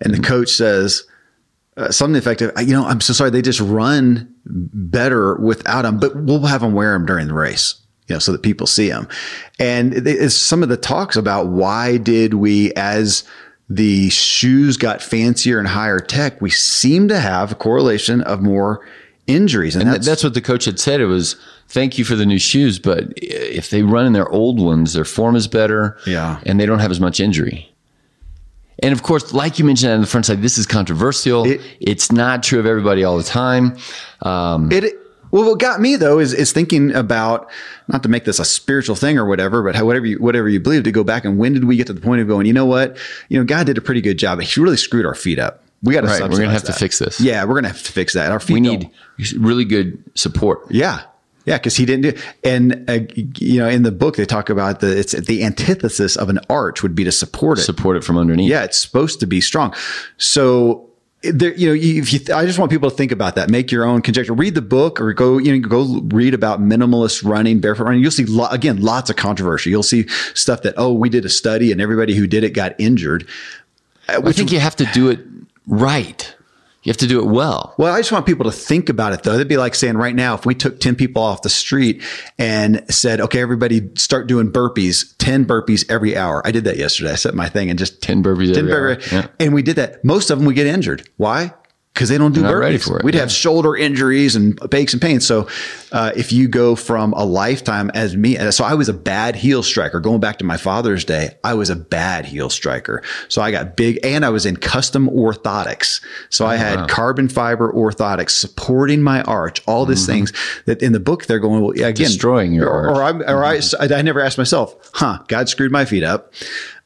[0.00, 1.04] And the coach says,
[1.76, 3.30] uh, something effective, you know, I'm so sorry.
[3.30, 7.85] They just run better without them, but we'll have them wear them during the race
[8.08, 9.08] you know, so that people see them.
[9.58, 13.24] And it's some of the talks about why did we, as
[13.68, 18.86] the shoes got fancier and higher tech, we seem to have a correlation of more
[19.26, 19.74] injuries.
[19.74, 21.00] And, and that's, that's, what the coach had said.
[21.00, 21.36] It was,
[21.68, 25.04] thank you for the new shoes, but if they run in their old ones, their
[25.04, 25.98] form is better.
[26.06, 26.40] Yeah.
[26.46, 27.72] And they don't have as much injury.
[28.82, 31.44] And of course, like you mentioned on the front side, this is controversial.
[31.46, 33.76] It, it's not true of everybody all the time.
[34.22, 34.84] Um, it,
[35.30, 37.50] well, what got me though is is thinking about
[37.88, 40.60] not to make this a spiritual thing or whatever, but how, whatever you whatever you
[40.60, 42.46] believe to go back and when did we get to the point of going?
[42.46, 42.96] You know what?
[43.28, 44.40] You know, God did a pretty good job.
[44.40, 45.62] He really screwed our feet up.
[45.82, 46.06] We got to.
[46.06, 46.72] Right, we're gonna have that.
[46.72, 47.20] to fix this.
[47.20, 48.32] Yeah, we're gonna have to fix that.
[48.32, 48.54] Our feet.
[48.54, 49.32] We need don't.
[49.42, 50.62] really good support.
[50.70, 51.02] Yeah,
[51.46, 52.20] yeah, because he didn't do.
[52.42, 56.28] And uh, you know, in the book they talk about the it's the antithesis of
[56.28, 58.50] an arch would be to support it, support it from underneath.
[58.50, 59.72] Yeah, it's supposed to be strong.
[60.18, 60.85] So
[61.32, 63.50] there, you know, if you, I just want people to think about that.
[63.50, 64.32] Make your own conjecture.
[64.32, 68.02] Read the book, or go, you know, go read about minimalist running, barefoot running.
[68.02, 69.70] You'll see lo- again lots of controversy.
[69.70, 72.74] You'll see stuff that oh, we did a study and everybody who did it got
[72.78, 73.28] injured.
[74.08, 75.20] Uh, I think you have to do it
[75.66, 76.35] right.
[76.86, 77.74] You have to do it well.
[77.78, 79.34] Well, I just want people to think about it though.
[79.34, 82.00] It'd be like saying right now, if we took 10 people off the street
[82.38, 86.46] and said, okay, everybody start doing burpees, 10 burpees every hour.
[86.46, 87.10] I did that yesterday.
[87.10, 89.12] I set my thing and just 10 burpees 10 every burpees.
[89.12, 89.20] hour.
[89.22, 89.26] Yeah.
[89.40, 90.04] And we did that.
[90.04, 91.08] Most of them we get injured.
[91.16, 91.52] Why?
[91.96, 93.02] Because they don't do They're burpees.
[93.02, 93.22] We'd yeah.
[93.22, 95.26] have shoulder injuries and aches and pains.
[95.26, 95.48] So
[95.92, 99.62] uh, if you go from a lifetime as me, so I was a bad heel
[99.62, 99.98] striker.
[99.98, 103.02] Going back to my father's day, I was a bad heel striker.
[103.28, 106.04] So I got big, and I was in custom orthotics.
[106.28, 106.86] So oh, I had wow.
[106.86, 109.62] carbon fiber orthotics supporting my arch.
[109.66, 110.12] All these mm-hmm.
[110.12, 110.32] things
[110.66, 112.96] that in the book they're going well, again destroying your or, arch.
[112.98, 113.92] Or, I, or mm-hmm.
[113.94, 115.20] I, I never asked myself, huh?
[115.28, 116.34] God screwed my feet up.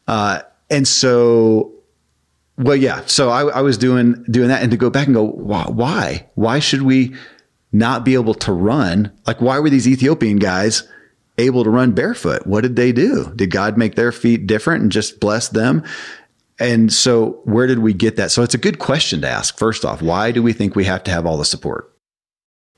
[0.06, 1.79] Uh, and so
[2.60, 3.02] well, yeah.
[3.06, 6.26] So I, I, was doing doing that, and to go back and go, why?
[6.34, 7.14] Why should we
[7.72, 9.12] not be able to run?
[9.26, 10.86] Like, why were these Ethiopian guys
[11.38, 12.46] able to run barefoot?
[12.46, 13.32] What did they do?
[13.34, 15.84] Did God make their feet different and just bless them?
[16.58, 18.30] And so, where did we get that?
[18.30, 19.56] So, it's a good question to ask.
[19.58, 21.92] First off, why do we think we have to have all the support?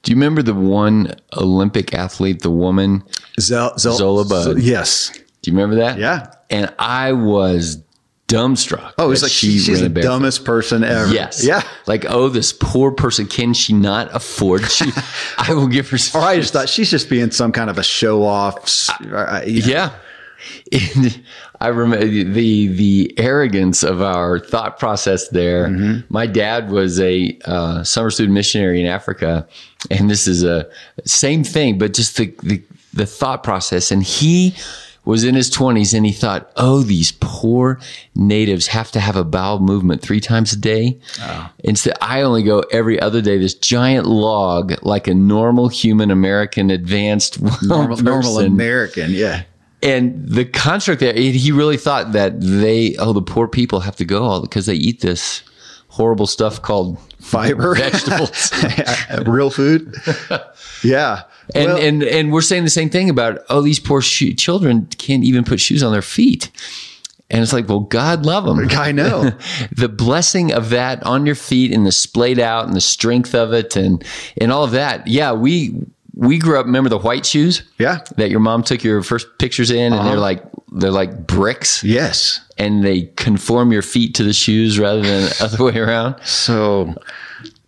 [0.03, 3.05] Do you remember the one Olympic athlete, the woman
[3.41, 4.59] Zel- Zola Budd?
[4.61, 5.11] yes.
[5.43, 5.99] Do you remember that?
[5.99, 6.33] Yeah.
[6.51, 7.83] And I was
[8.33, 8.95] dumbstruck.
[8.99, 10.09] Oh, it's like she she's the barefoot.
[10.09, 11.13] dumbest person ever.
[11.13, 11.45] Yes.
[11.45, 11.63] Yeah.
[11.87, 14.71] Like, oh, this poor person, can she not afford?
[14.71, 14.91] She,
[15.39, 15.99] I will give her.
[16.15, 18.91] Or I just thought she's just being some kind of a show off.
[19.01, 19.95] Uh, yeah.
[20.73, 21.23] And
[21.61, 25.69] I remember the the arrogance of our thought process there.
[25.69, 26.13] Mm-hmm.
[26.13, 29.47] My dad was a uh, summer student missionary in Africa,
[29.89, 30.69] and this is a
[31.05, 32.61] same thing, but just the the,
[32.93, 33.93] the thought process.
[33.93, 34.57] And he
[35.05, 37.81] was in his 20s and he thought, oh, these poor
[38.15, 41.01] natives have to have a bowel movement three times a day.
[41.21, 41.51] Oh.
[41.65, 43.37] Instead, I only go every other day.
[43.39, 48.39] This giant log, like a normal human American advanced Normal, normal.
[48.39, 49.11] American.
[49.11, 49.43] Yeah.
[49.83, 53.97] And the construct there, he he really thought that they, oh, the poor people have
[53.97, 55.43] to go all because they eat this
[55.89, 57.75] horrible stuff called Fiber.
[57.75, 58.53] vegetables.
[59.27, 59.95] Real food.
[60.85, 61.23] Yeah.
[61.55, 64.87] And, Well, and and we're saying the same thing about oh these poor sho- children
[64.99, 66.51] can't even put shoes on their feet,
[67.31, 68.69] and it's like well God love them.
[68.71, 69.33] I know.
[69.77, 73.53] the blessing of that on your feet and the splayed out and the strength of
[73.53, 74.05] it and
[74.41, 75.07] and all of that.
[75.07, 75.75] Yeah, we
[76.15, 76.67] we grew up.
[76.67, 78.01] Remember the white shoes Yeah.
[78.17, 80.21] that your mom took your first pictures in, and they're uh-huh.
[80.21, 80.43] like
[80.75, 82.41] they're like bricks, Yes.
[82.59, 86.17] and they conform your feet to the shoes rather than the other way around.
[86.25, 86.95] So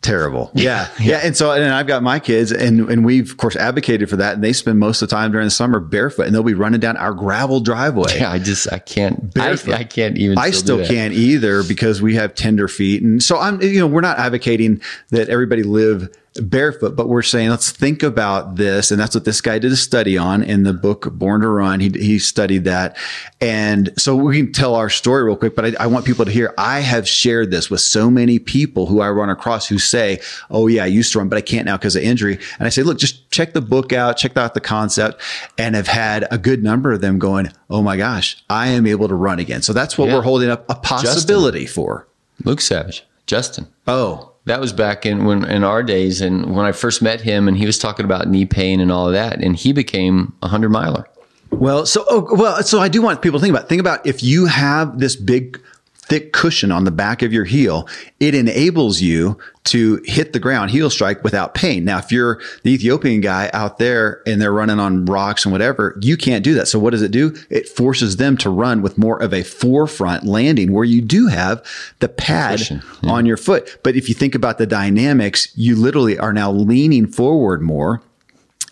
[0.04, 0.50] terrible.
[0.54, 0.88] Yeah.
[1.00, 1.20] Yeah.
[1.24, 4.34] And so, and I've got my kids and, and we've of course advocated for that.
[4.34, 6.80] And they spend most of the time during the summer barefoot and they'll be running
[6.80, 8.18] down our gravel driveway.
[8.18, 9.56] Yeah, I just I can't I.
[9.72, 10.38] I can't even.
[10.38, 13.02] I still can't either because we have tender feet.
[13.02, 17.50] And so I'm, you know, we're not advocating that everybody live barefoot, but we're saying,
[17.50, 18.90] let's think about this.
[18.90, 21.80] And that's what this guy did a study on in the book Born to Run.
[21.80, 22.96] He, he studied that.
[23.40, 26.30] And so we can tell our story real quick, but I, I want people to
[26.30, 30.20] hear, I have shared this with so many people who I run across who say,
[30.50, 32.38] Oh yeah, I used to run, but I can't now because of injury.
[32.58, 35.20] And I say, look, just check the book out, check out the concept
[35.56, 39.08] and have had a good number of them going, Oh my gosh, I am able
[39.08, 39.62] to run again.
[39.62, 40.16] So that's what Yeah.
[40.16, 42.06] we're holding up a possibility for.
[42.44, 43.68] Luke Savage, Justin.
[43.86, 47.48] Oh, That was back in when in our days, and when I first met him,
[47.48, 50.48] and he was talking about knee pain and all of that, and he became a
[50.48, 51.06] hundred miler.
[51.50, 54.22] well, so oh, well, so I do want people to think about think about if
[54.22, 55.60] you have this big
[56.04, 57.88] thick cushion on the back of your heel,
[58.20, 61.84] it enables you to hit the ground heel strike without pain.
[61.84, 65.98] Now, if you're the Ethiopian guy out there and they're running on rocks and whatever,
[66.02, 66.68] you can't do that.
[66.68, 67.34] So what does it do?
[67.48, 71.64] It forces them to run with more of a forefoot landing where you do have
[72.00, 73.78] the pad Cushion, on your foot.
[73.82, 78.02] But if you think about the dynamics, you literally are now leaning forward more.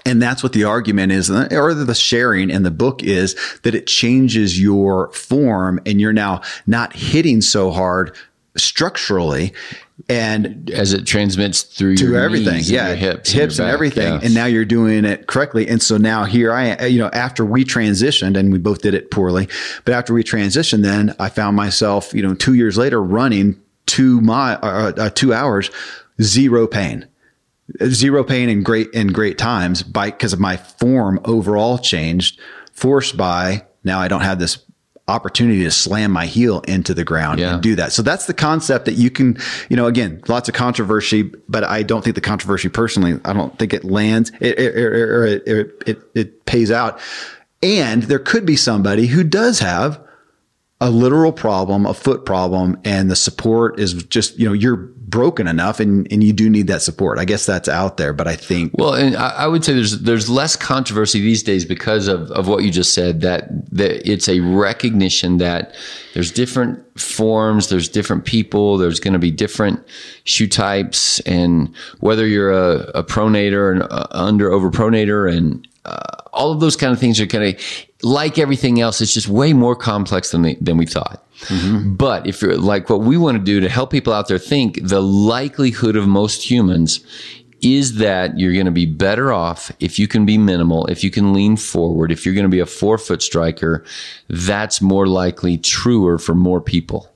[0.05, 3.87] And that's what the argument is, or the sharing in the book is that it
[3.87, 8.17] changes your form and you're now not hitting so hard
[8.57, 9.53] structurally
[10.09, 12.57] and as it transmits through to your everything.
[12.57, 12.89] and Yeah.
[12.89, 14.15] your hips, hips your and everything.
[14.15, 14.21] Yeah.
[14.23, 15.69] And now you're doing it correctly.
[15.69, 18.95] And so now here I am, you know, after we transitioned and we both did
[18.95, 19.49] it poorly,
[19.85, 24.21] but after we transitioned, then I found myself, you know, two years later running two
[24.21, 25.71] mile, uh, uh, two hours,
[26.21, 27.07] zero pain
[27.87, 32.41] zero pain and great and great times by because of my form overall changed
[32.73, 34.59] forced by now I don't have this
[35.09, 37.55] opportunity to slam my heel into the ground Yeah.
[37.55, 37.93] and do that.
[37.93, 39.37] So that's the concept that you can,
[39.69, 43.59] you know, again, lots of controversy, but I don't think the controversy personally, I don't
[43.59, 47.01] think it lands it, it, it, or it, it, it, it pays out.
[47.65, 50.01] And there could be somebody who does have
[50.83, 55.47] a literal problem, a foot problem, and the support is just, you know, you're broken
[55.47, 57.21] enough and, and you do need that support.
[57.21, 60.01] I guess that's out there, but I think Well, and I, I would say there's
[60.01, 63.21] there's less controversy these days because of, of what you just said.
[63.21, 65.77] That that it's a recognition that
[66.15, 69.87] there's different forms, there's different people, there's going to be different
[70.25, 76.61] shoe types, and whether you're a, a pronator and under overpronator and uh, all of
[76.61, 77.61] those kind of things are kind of
[78.03, 79.01] like everything else.
[79.01, 81.25] It's just way more complex than they, than we thought.
[81.43, 81.95] Mm-hmm.
[81.95, 84.79] But if you're like what we want to do to help people out there think,
[84.83, 87.01] the likelihood of most humans
[87.63, 91.11] is that you're going to be better off if you can be minimal, if you
[91.11, 93.85] can lean forward, if you're going to be a forefoot striker.
[94.29, 97.09] That's more likely truer for more people.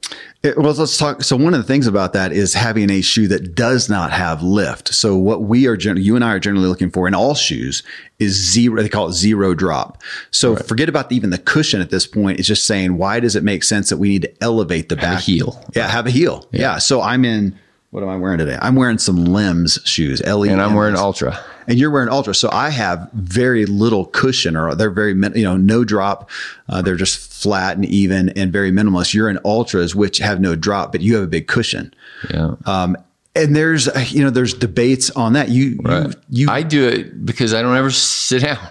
[0.47, 1.23] It- well, let's talk.
[1.23, 4.43] So one of the things about that is having a shoe that does not have
[4.43, 4.95] lift.
[4.95, 7.83] So what we are, gen- you and I are generally looking for in all shoes
[8.19, 8.81] is zero.
[8.83, 10.03] They call it zero drop.
[10.31, 12.39] So forget about the, even the cushion at this point.
[12.39, 15.23] It's just saying, why does it make sense that we need to elevate the back
[15.23, 15.63] heel.
[15.75, 16.47] Yeah, have a heel.
[16.53, 16.79] Yeah.
[16.79, 17.59] So I'm in.
[17.91, 18.59] What am I wearing today?
[18.61, 20.21] I'm wearing some Lems shoes.
[20.23, 20.51] L E.
[20.51, 21.39] And I'm wearing Altra.
[21.67, 22.35] and you're wearing Altra.
[22.35, 26.29] So I have very little cushion or they're very, you know, no drop.
[26.69, 29.13] Uh, they're just flat and even and very minimalist.
[29.15, 31.93] You're in Altras, which have no drop, but you have a big cushion.
[32.33, 32.55] Yeah.
[32.65, 32.97] Um,
[33.35, 35.51] and there's, you know, there's debates on that.
[35.51, 36.07] You, Right.
[36.31, 38.59] you, you, I do it because I don't ever sit down.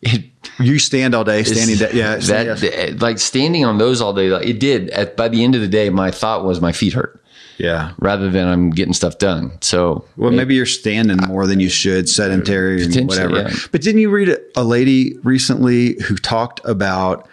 [0.00, 0.26] It,
[0.60, 1.76] you stand all day, standing.
[1.76, 2.14] Da- yeah.
[2.18, 4.28] that like standing on those all day.
[4.28, 4.90] Like it did.
[4.90, 7.20] At by the end of the day, my thought was my feet hurt
[7.58, 7.94] yeah.
[7.98, 9.50] rather than I'm getting stuff done.
[9.60, 13.38] So Well, maybe you're standing more than you should, sedentary and whatever.
[13.40, 13.50] yeah.
[13.72, 17.28] But didn't you read a, a lady recently who talked about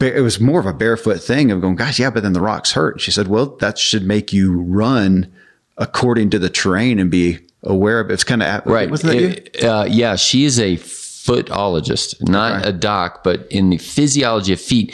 [0.00, 2.72] it was more of a barefoot thing of going, gosh, yeah, but then the rocks
[2.72, 3.00] hurt.
[3.00, 5.32] She said, well, that should make you run
[5.78, 8.14] according to the terrain and be aware of it.
[8.14, 8.90] It's kind of right.
[8.90, 10.76] Wasn't that it, uh, yeah, she is a
[11.24, 12.70] footologist, not okay.
[12.70, 14.92] a doc, but in the physiology of feet.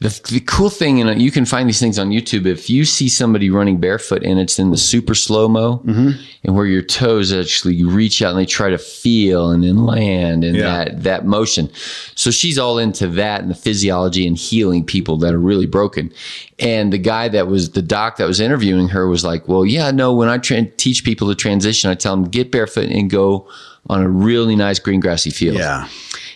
[0.00, 2.46] The, the cool thing, and you can find these things on YouTube.
[2.46, 6.10] If you see somebody running barefoot and it's in the super slow mo, mm-hmm.
[6.44, 10.44] and where your toes actually reach out and they try to feel and then land
[10.44, 10.62] and yeah.
[10.84, 11.70] that that motion.
[12.14, 16.12] So she's all into that and the physiology and healing people that are really broken.
[16.58, 19.90] And the guy that was the doc that was interviewing her was like, "Well, yeah,
[19.90, 20.14] no.
[20.14, 23.48] When I tra- teach people to transition, I tell them get barefoot and go."
[23.90, 25.58] On a really nice green grassy field.
[25.58, 25.88] Yeah.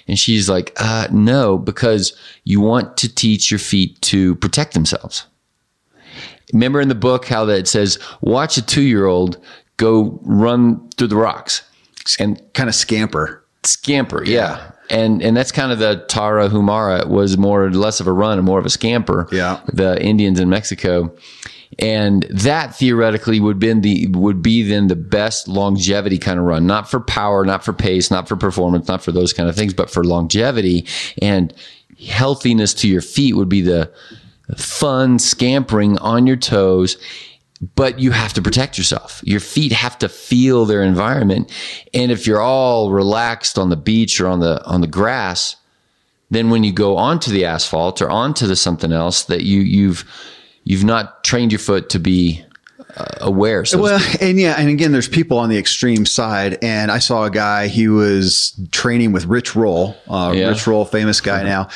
[0.06, 5.26] And she's like, uh, no, because you want to teach your feet to protect themselves.
[6.52, 9.38] Remember in the book how that says, watch a two year old
[9.76, 11.62] go run through the rocks
[12.18, 13.44] and kind of scamper.
[13.62, 14.72] Scamper, yeah.
[14.90, 18.58] And and that's kind of the Tarahumara was more less of a run and more
[18.58, 19.26] of a scamper.
[19.32, 19.60] Yeah.
[19.72, 21.16] The Indians in Mexico
[21.78, 26.66] and that theoretically would been the would be then the best longevity kind of run
[26.66, 29.74] not for power not for pace not for performance not for those kind of things
[29.74, 30.86] but for longevity
[31.20, 31.52] and
[32.06, 33.92] healthiness to your feet would be the
[34.56, 36.96] fun scampering on your toes
[37.74, 39.20] but you have to protect yourself.
[39.24, 41.50] Your feet have to feel their environment.
[41.92, 45.56] And if you're all relaxed on the beach or on the on the grass,
[46.30, 50.04] then when you go onto the asphalt or onto the something else that you you've
[50.64, 52.44] you've not trained your foot to be
[52.96, 53.64] uh, aware.
[53.64, 57.24] So well, and yeah, and again, there's people on the extreme side, and I saw
[57.24, 57.68] a guy.
[57.68, 60.48] He was training with Rich Roll, uh, yeah.
[60.48, 61.44] Rich Roll, famous guy uh-huh.
[61.44, 61.68] now.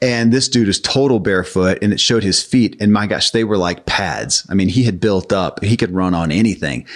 [0.00, 2.76] And this dude is total barefoot, and it showed his feet.
[2.80, 4.44] And my gosh, they were like pads.
[4.48, 5.62] I mean, he had built up.
[5.62, 6.86] He could run on anything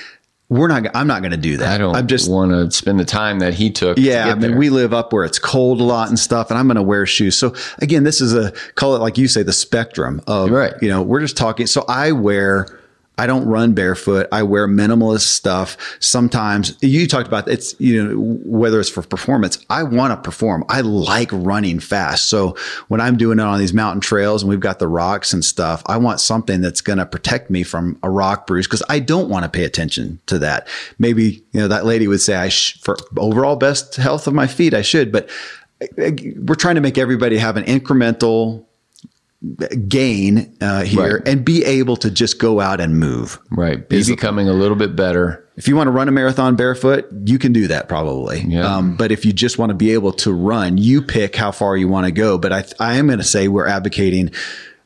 [0.49, 1.75] we're not i'm not going to do that.
[1.75, 4.41] I don't i'm just want to spend the time that he took yeah i mean
[4.41, 4.57] there.
[4.57, 7.05] we live up where it's cold a lot and stuff and i'm going to wear
[7.07, 7.37] shoes.
[7.37, 10.75] So again this is a call it like you say the spectrum of right.
[10.81, 12.76] you know we're just talking so i wear
[13.19, 14.29] I don't run barefoot.
[14.31, 15.77] I wear minimalist stuff.
[16.01, 20.65] Sometimes you talked about it's, you know, whether it's for performance, I want to perform.
[20.69, 22.29] I like running fast.
[22.29, 22.57] So
[22.89, 25.83] when I'm doing it on these mountain trails and we've got the rocks and stuff,
[25.87, 29.31] I want something that's going to protect me from a rock bruise because I don't
[29.31, 30.69] want to pay attention to that.
[30.99, 34.47] Maybe, you know, that lady would say I, sh- for overall best health of my
[34.47, 35.31] feet, I should, but
[35.81, 38.67] eh, eh, we're trying to make everybody have an incremental
[39.89, 41.29] gain uh, here right.
[41.29, 43.39] and be able to just go out and move.
[43.51, 43.89] Right.
[43.89, 45.45] Be becoming a little bit better.
[45.57, 48.41] If you want to run a marathon barefoot, you can do that probably.
[48.41, 48.67] Yeah.
[48.67, 51.77] Um, but if you just want to be able to run, you pick how far
[51.77, 52.37] you want to go.
[52.37, 54.33] But I, I am going to say we're advocating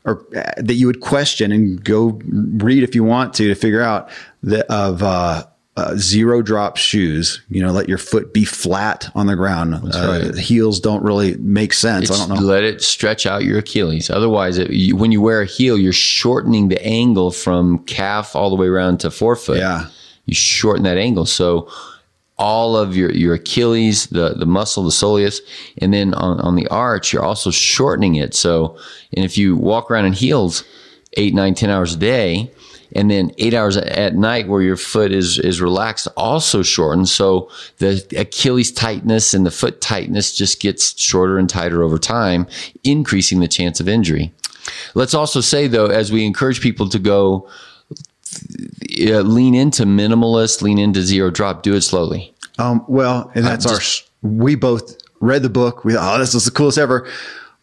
[0.04, 3.82] or uh, that you would question and go read if you want to to figure
[3.82, 4.10] out
[4.42, 5.44] that of uh,
[5.80, 7.42] uh, zero drop shoes.
[7.48, 9.74] You know, let your foot be flat on the ground.
[9.74, 10.34] Uh, right.
[10.36, 12.10] Heels don't really make sense.
[12.10, 12.46] It's, I don't know.
[12.46, 14.10] Let it stretch out your Achilles.
[14.10, 18.50] Otherwise, it, you, when you wear a heel, you're shortening the angle from calf all
[18.50, 19.58] the way around to forefoot.
[19.58, 19.88] Yeah,
[20.26, 21.26] you shorten that angle.
[21.26, 21.70] So
[22.36, 25.40] all of your, your Achilles, the, the muscle, the soleus,
[25.78, 28.34] and then on, on the arch, you're also shortening it.
[28.34, 28.78] So,
[29.12, 30.64] and if you walk around in heels
[31.18, 32.50] eight, nine, ten hours a day,
[32.92, 37.12] and then eight hours at night where your foot is is relaxed also shortens.
[37.12, 42.46] So the Achilles tightness and the foot tightness just gets shorter and tighter over time,
[42.84, 44.32] increasing the chance of injury.
[44.94, 47.48] Let's also say though, as we encourage people to go
[49.00, 52.34] uh, lean into minimalist, lean into zero drop, do it slowly.
[52.58, 54.30] Um, well, and that's just, our.
[54.30, 55.84] We both read the book.
[55.84, 57.08] We thought, oh, this is the coolest ever.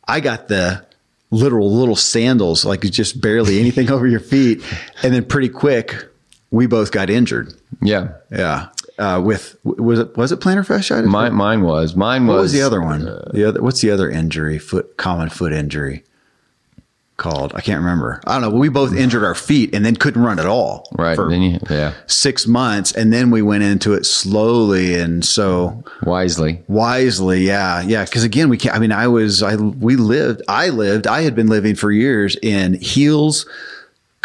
[0.07, 0.86] I got the
[1.31, 4.63] literal little sandals, like just barely anything over your feet.
[5.03, 6.07] And then pretty quick,
[6.51, 7.53] we both got injured.
[7.81, 8.13] Yeah.
[8.31, 8.69] Yeah.
[8.97, 11.05] Uh, with was it was it plantar fasciitis?
[11.05, 11.95] Mine, mine was.
[11.95, 12.33] Mine was.
[12.35, 13.07] What was the other one?
[13.07, 13.61] Uh, the other.
[13.61, 14.57] What's the other injury?
[14.57, 16.03] Foot common foot injury
[17.17, 17.51] called?
[17.55, 18.21] I can't remember.
[18.25, 18.57] I don't know.
[18.57, 20.87] We both injured our feet and then couldn't run at all.
[20.97, 21.17] Right.
[21.17, 21.93] then you, yeah.
[22.07, 26.63] Six months, and then we went into it slowly and so wisely.
[26.67, 28.05] Wisely, yeah, yeah.
[28.05, 28.75] Because again, we can't.
[28.75, 29.43] I mean, I was.
[29.43, 30.41] I we lived.
[30.47, 31.07] I lived.
[31.07, 33.45] I had been living for years in heels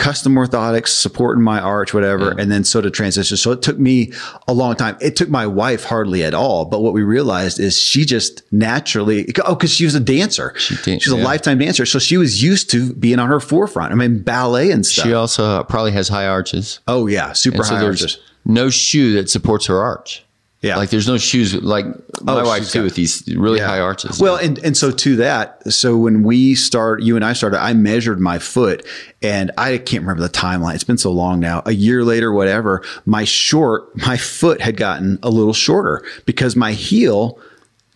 [0.03, 2.43] custom orthotics, supporting my arch, whatever, yeah.
[2.43, 3.37] and then sort of transition.
[3.37, 4.13] So it took me
[4.49, 4.97] a long time.
[5.01, 6.65] It took my wife hardly at all.
[6.65, 10.55] But what we realized is she just naturally, oh, because she was a dancer.
[10.59, 11.21] She did, She's yeah.
[11.21, 11.87] a lifetime dancer.
[11.87, 13.93] So she was used to being on her forefront.
[13.93, 15.07] I mean, ballet and stuff.
[15.07, 16.81] She also uh, probably has high arches.
[16.89, 17.33] Oh, yeah.
[17.33, 18.19] Super high arches.
[18.45, 20.25] No shoe that supports her arch.
[20.63, 20.77] Yeah.
[20.77, 21.85] Like there's no shoes like
[22.23, 23.67] my oh, wife too got, with these really yeah.
[23.67, 24.21] high arches.
[24.21, 27.73] Well, and, and so to that, so when we start, you and I started, I
[27.73, 28.87] measured my foot
[29.23, 30.77] and I can't remember the timeline.
[30.77, 31.63] It's been so long now.
[31.67, 36.73] A year later, whatever, my short, my foot had gotten a little shorter because my
[36.73, 37.41] heel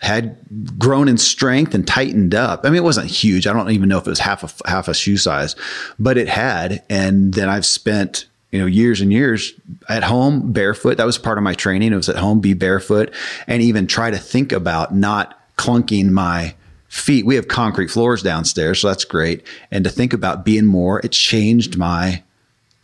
[0.01, 0.37] had
[0.77, 2.61] grown in strength and tightened up.
[2.65, 3.47] I mean, it wasn't huge.
[3.47, 5.55] I don't even know if it was half a half a shoe size,
[6.01, 6.83] but it had.
[6.91, 8.27] And then I've spent
[8.57, 9.53] you know years and years
[9.87, 10.97] at home barefoot.
[10.97, 11.93] That was part of my training.
[11.93, 13.13] It was at home, be barefoot,
[13.47, 16.55] and even try to think about not clunking my
[16.89, 17.27] feet.
[17.27, 19.47] We have concrete floors downstairs, so that's great.
[19.71, 22.23] And to think about being more, it changed my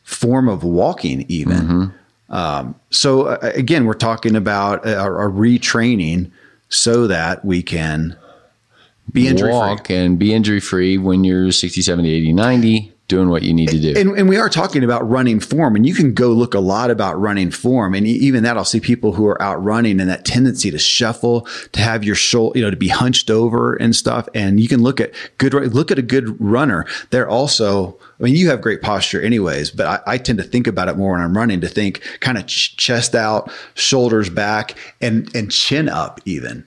[0.03, 1.57] form of walking even.
[1.57, 2.35] Mm-hmm.
[2.35, 6.31] Um, so uh, again, we're talking about a, a retraining
[6.69, 8.15] so that we can
[9.11, 9.97] be injury walk free.
[9.97, 13.79] and be injury free when you're 60, 70, 80, 90 doing what you need to
[13.79, 13.93] do.
[13.97, 16.91] And, and, we are talking about running form, and you can go look a lot
[16.91, 17.95] about running form.
[17.95, 21.47] And even that, I'll see people who are out running and that tendency to shuffle,
[21.73, 24.29] to have your shoulder, you know, to be hunched over and stuff.
[24.35, 26.87] And you can look at good, look at a good runner.
[27.11, 30.67] They're also, I mean, you have great posture anyways, but I, I tend to think
[30.67, 34.75] about it more when I'm running to think kind of ch- chest out, shoulders back,
[35.01, 36.67] and and chin up even.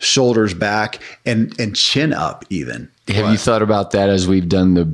[0.00, 2.90] Shoulders back and, and chin up even.
[3.08, 4.84] Have but, you thought about that as we've done the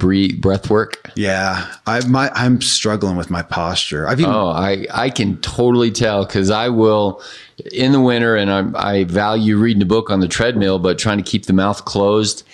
[0.41, 1.11] breath work?
[1.17, 4.07] Yeah, I my I'm struggling with my posture.
[4.07, 7.21] I've even, oh, I I can totally tell because I will
[7.73, 11.19] in the winter, and I, I value reading a book on the treadmill, but trying
[11.19, 12.45] to keep the mouth closed.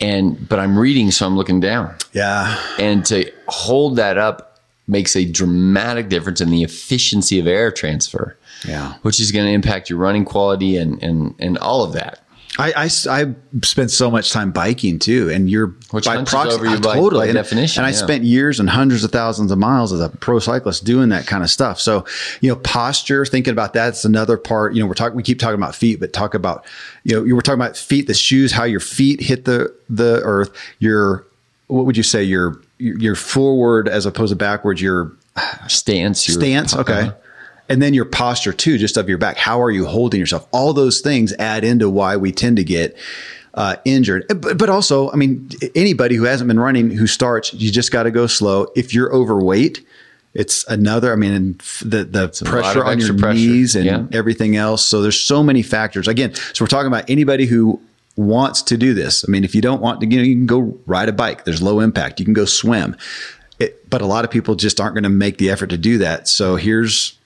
[0.00, 1.96] And but I'm reading, so I'm looking down.
[2.12, 7.72] Yeah, and to hold that up makes a dramatic difference in the efficiency of air
[7.72, 8.36] transfer.
[8.66, 12.20] Yeah, which is going to impact your running quality and and and all of that.
[12.58, 16.66] I, I, I spent so much time biking too, and you're Which by proxy, over
[16.66, 17.82] your totally by and, definition.
[17.82, 21.10] And I spent years and hundreds of thousands of miles as a pro cyclist doing
[21.10, 21.78] that kind of stuff.
[21.78, 22.04] So,
[22.40, 24.74] you know, posture, thinking about that's another part.
[24.74, 26.66] You know, we're talking, we keep talking about feet, but talk about,
[27.04, 30.20] you know, you were talking about feet, the shoes, how your feet hit the the
[30.24, 30.50] earth.
[30.80, 31.24] Your,
[31.68, 32.24] what would you say?
[32.24, 34.82] Your your forward as opposed to backwards.
[34.82, 35.12] Your
[35.68, 36.26] stance.
[36.26, 36.74] Your, stance.
[36.74, 37.02] Okay.
[37.02, 37.14] Uh-huh
[37.68, 39.36] and then your posture too, just of your back.
[39.36, 40.46] How are you holding yourself?
[40.52, 42.96] All those things add into why we tend to get
[43.54, 44.24] uh, injured.
[44.28, 48.04] But, but also, I mean, anybody who hasn't been running who starts, you just got
[48.04, 48.68] to go slow.
[48.76, 49.84] If you're overweight,
[50.34, 51.12] it's another.
[51.12, 53.34] I mean, the the pressure on your pressure.
[53.34, 54.04] knees and yeah.
[54.12, 54.84] everything else.
[54.84, 56.06] So there's so many factors.
[56.06, 57.80] Again, so we're talking about anybody who
[58.16, 59.24] wants to do this.
[59.26, 61.44] I mean, if you don't want to, you know, you can go ride a bike.
[61.44, 62.20] There's low impact.
[62.20, 62.96] You can go swim.
[63.58, 65.98] It, but a lot of people just aren't going to make the effort to do
[65.98, 66.28] that.
[66.28, 67.17] So here's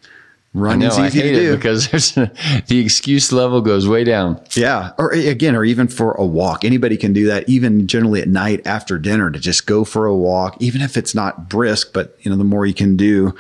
[0.54, 4.38] Running's I know, easy to do because the excuse level goes way down.
[4.50, 6.64] Yeah, or again, or even for a walk.
[6.64, 7.48] Anybody can do that.
[7.48, 11.14] Even generally at night after dinner, to just go for a walk, even if it's
[11.14, 11.94] not brisk.
[11.94, 13.34] But you know, the more you can do,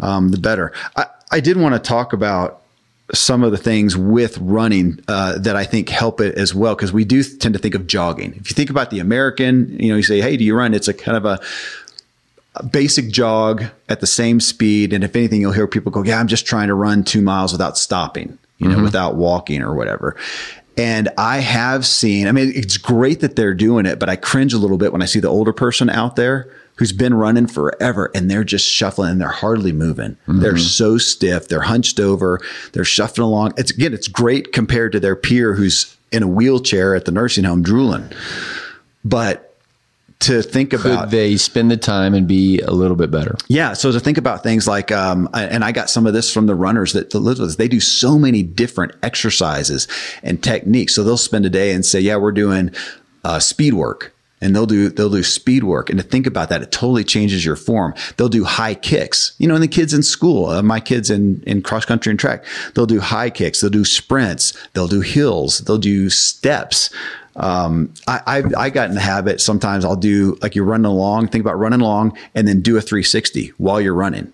[0.00, 0.72] um, the better.
[0.96, 2.60] I, I did want to talk about
[3.14, 6.92] some of the things with running uh, that I think help it as well because
[6.92, 8.34] we do tend to think of jogging.
[8.34, 10.88] If you think about the American, you know, you say, "Hey, do you run?" It's
[10.88, 11.40] a kind of a
[12.70, 14.92] basic jog at the same speed.
[14.92, 17.52] And if anything, you'll hear people go, yeah, I'm just trying to run two miles
[17.52, 18.84] without stopping, you know, mm-hmm.
[18.84, 20.16] without walking or whatever.
[20.76, 24.54] And I have seen, I mean, it's great that they're doing it, but I cringe
[24.54, 28.10] a little bit when I see the older person out there who's been running forever
[28.14, 30.12] and they're just shuffling and they're hardly moving.
[30.12, 30.40] Mm-hmm.
[30.40, 31.48] They're so stiff.
[31.48, 32.40] They're hunched over.
[32.72, 33.52] They're shuffling along.
[33.58, 37.44] It's again, it's great compared to their peer who's in a wheelchair at the nursing
[37.44, 38.10] home drooling.
[39.04, 39.49] But
[40.20, 43.36] to think Could about they spend the time and be a little bit better?
[43.48, 43.72] Yeah.
[43.72, 46.54] So to think about things like, um, and I got some of this from the
[46.54, 47.56] runners that live with us.
[47.56, 49.88] They do so many different exercises
[50.22, 50.94] and techniques.
[50.94, 52.70] So they'll spend a day and say, yeah, we're doing
[53.24, 54.14] uh, speed work.
[54.40, 57.44] And they'll do they'll do speed work, and to think about that, it totally changes
[57.44, 57.94] your form.
[58.16, 61.42] They'll do high kicks, you know, and the kids in school, uh, my kids in
[61.46, 65.58] in cross country and track, they'll do high kicks, they'll do sprints, they'll do hills,
[65.58, 66.90] they'll do steps
[67.36, 69.40] um, I, I've, I got in the habit.
[69.40, 72.80] Sometimes I'll do like you're running along, think about running along and then do a
[72.80, 74.32] 360 while you're running.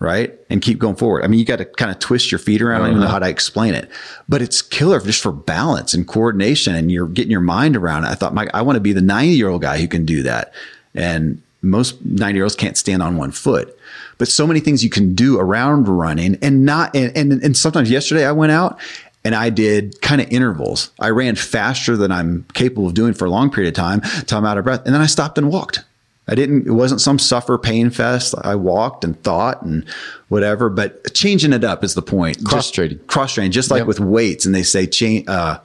[0.00, 0.34] Right.
[0.48, 1.24] And keep going forward.
[1.24, 2.76] I mean, you got to kind of twist your feet around.
[2.76, 3.12] I don't even know uh-huh.
[3.12, 3.90] how to explain it,
[4.30, 8.08] but it's killer just for balance and coordination and you're getting your mind around it.
[8.08, 10.22] I thought, Mike, I want to be the 90 year old guy who can do
[10.22, 10.54] that.
[10.94, 13.76] And most 90 year olds can't stand on one foot
[14.16, 17.90] but so many things you can do around running and not and, and and sometimes
[17.90, 18.78] yesterday I went out
[19.24, 20.90] and I did kind of intervals.
[20.98, 24.38] I ran faster than I'm capable of doing for a long period of time till
[24.38, 24.84] I'm out of breath.
[24.86, 25.84] And then I stopped and walked.
[26.28, 28.34] I didn't, it wasn't some suffer pain fest.
[28.42, 29.84] I walked and thought and
[30.28, 32.44] whatever, but changing it up is the point.
[32.44, 33.00] Cross training.
[33.08, 33.86] Cross training, just like Yep.
[33.88, 34.46] with weights.
[34.46, 35.58] And they say, change, uh,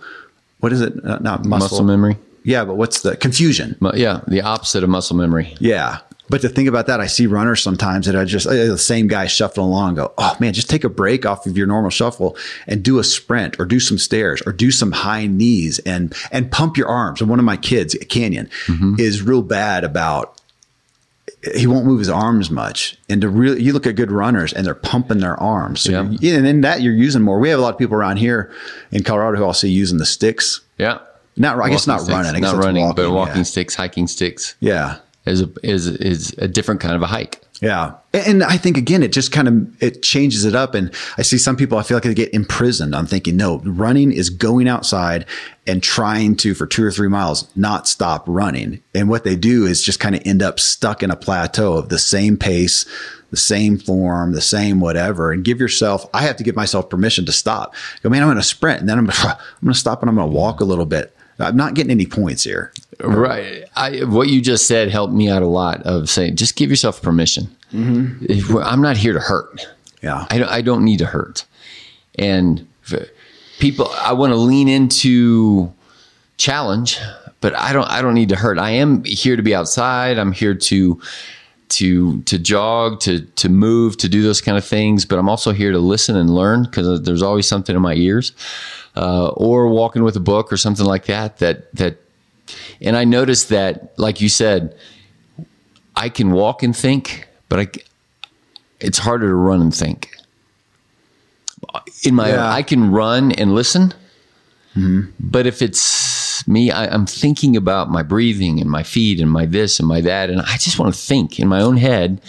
[0.61, 0.93] what is it?
[1.05, 1.65] Uh, not muscle.
[1.77, 2.17] Muscle memory.
[2.43, 3.75] Yeah, but what's the confusion?
[3.93, 5.55] Yeah, the opposite of muscle memory.
[5.59, 5.99] Yeah.
[6.27, 9.07] But to think about that, I see runners sometimes that I just, uh, the same
[9.07, 11.91] guy shuffling along and go, oh man, just take a break off of your normal
[11.91, 12.35] shuffle
[12.65, 16.51] and do a sprint or do some stairs or do some high knees and, and
[16.51, 17.21] pump your arms.
[17.21, 18.49] And one of my kids, Canyon,
[18.97, 20.34] is real bad about,
[21.53, 22.97] he won't move his arms much.
[23.09, 25.81] And to really, you look at good runners and they're pumping their arms.
[25.81, 25.99] So Yeah.
[26.37, 27.39] and in that you're using more.
[27.39, 28.51] We have a lot of people around here
[28.91, 30.61] in Colorado who I'll see using the sticks.
[30.77, 30.99] Yeah.
[31.37, 32.15] Not, I guess not sticks.
[32.15, 32.35] running.
[32.35, 33.43] I guess not running, but walking, walking yeah.
[33.43, 34.97] sticks, hiking sticks Yeah.
[35.25, 37.41] is a, is is a different kind of a hike.
[37.61, 37.93] Yeah.
[38.13, 40.75] And I think again, it just kind of, it changes it up.
[40.75, 44.11] And I see some people, I feel like they get imprisoned on thinking, no, running
[44.11, 45.25] is going outside
[45.65, 48.81] and trying to, for two or three miles, not stop running.
[48.93, 51.89] And what they do is just kind of end up stuck in a plateau of
[51.89, 52.85] the same pace,
[53.31, 57.25] the same form, the same whatever, and give yourself, I have to give myself permission
[57.25, 57.73] to stop.
[58.03, 60.15] Go, man, I'm going to sprint and then I'm, I'm going to stop and I'm
[60.15, 61.15] going to walk a little bit.
[61.39, 62.71] I'm not getting any points here.
[63.03, 63.65] Right.
[63.75, 67.01] I, what you just said helped me out a lot of saying, just give yourself
[67.01, 67.53] permission.
[67.73, 69.67] We're- I'm not here to hurt.
[70.01, 70.25] Yeah.
[70.29, 71.45] I don't, I don't need to hurt.
[72.17, 72.65] And
[73.59, 75.73] people, I want to lean into
[76.37, 76.99] challenge,
[77.41, 78.57] but I don't, I don't need to hurt.
[78.59, 80.17] I am here to be outside.
[80.17, 81.01] I'm here to,
[81.69, 85.05] to, to jog, to, to move, to do those kind of things.
[85.05, 88.31] But I'm also here to listen and learn because there's always something in my ears,
[88.95, 91.97] uh, or walking with a book or something like that, that, that,
[92.81, 94.75] and I noticed that, like you said,
[95.95, 97.67] I can walk and think, but I,
[98.79, 100.11] it's harder to run and think.
[102.03, 102.51] In my, Yeah.
[102.51, 103.93] I can run and listen,
[105.19, 109.45] but if it's me, I, I'm thinking about my breathing and my feet and my
[109.45, 112.21] this and my that, and I just want to think in my own head.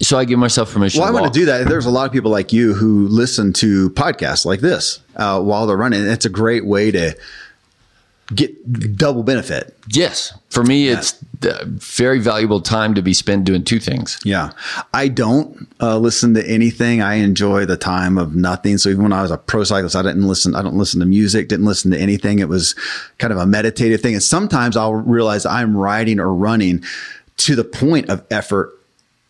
[0.00, 1.00] So I give myself permission.
[1.00, 1.68] Well, I want to do that.
[1.68, 5.68] There's a lot of people like you who listen to podcasts like this uh, while
[5.68, 6.04] they're running.
[6.04, 7.14] It's a great way to
[8.34, 9.76] get double benefit.
[9.88, 14.18] Yes, for me, it's very valuable time to be spent doing two things.
[14.24, 14.52] Yeah.
[14.94, 17.02] I don't uh, listen to anything.
[17.02, 18.78] I enjoy the time of nothing.
[18.78, 20.54] So even when I was a pro cyclist, I didn't listen.
[20.54, 22.38] I don't listen to music, didn't listen to anything.
[22.38, 22.74] It was
[23.18, 24.14] kind of a meditative thing.
[24.14, 26.84] And sometimes I'll realize I'm riding or running
[27.38, 28.78] to the point of effort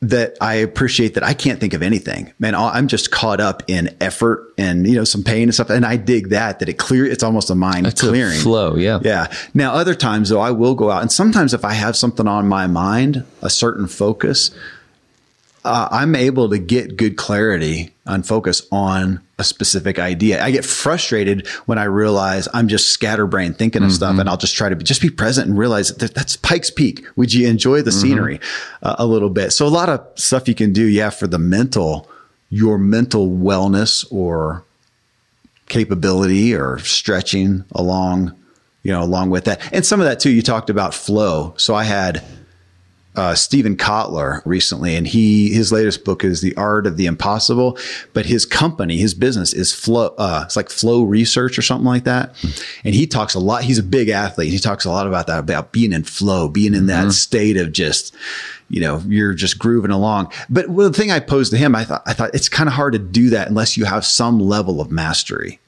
[0.03, 2.33] that I appreciate that I can't think of anything.
[2.41, 5.71] Man, I'm just caught up in effort and, you know, some pain and stuff.
[5.71, 8.39] And I dig that, that it clear, it's almost a mind a clearing.
[8.41, 8.99] flow, yeah.
[9.03, 9.33] Yeah.
[9.55, 12.49] Now, other times though, I will go out and sometimes if I have something on
[12.49, 14.51] my mind, a certain focus,
[15.65, 20.43] uh, I'm able to get good clarity and focus on a specific idea.
[20.43, 24.57] I get frustrated when I realize I'm just scatterbrained thinking of stuff, and I'll just
[24.57, 27.05] try to be, just be present and realize that that's Pikes Peak.
[27.17, 28.41] Would you enjoy the scenery
[28.83, 29.53] uh, a little bit?
[29.53, 32.09] So a lot of stuff you can do, yeah, for the mental,
[32.51, 34.65] your mental wellness or
[35.69, 38.33] capability or stretching along,
[38.83, 39.61] you know, along with that.
[39.73, 41.55] And some of that too, you talked about flow.
[41.57, 42.23] So I had
[43.15, 47.79] uh, Steven Kotler recently, and he his latest book is The Art of the Impossible.
[48.13, 50.15] But his company, his business is flow.
[50.17, 52.35] Uh, it's like Flow Research or something like that.
[52.85, 53.65] And he talks a lot.
[53.65, 54.53] He's a big athlete.
[54.53, 57.73] He talks a lot about that, about being in flow, being in that state of
[57.73, 58.15] just,
[58.71, 60.33] you know, you're just grooving along.
[60.49, 62.75] But well, the thing I posed to him, I thought, I thought it's kind of
[62.75, 65.59] hard to do that unless you have some level of mastery.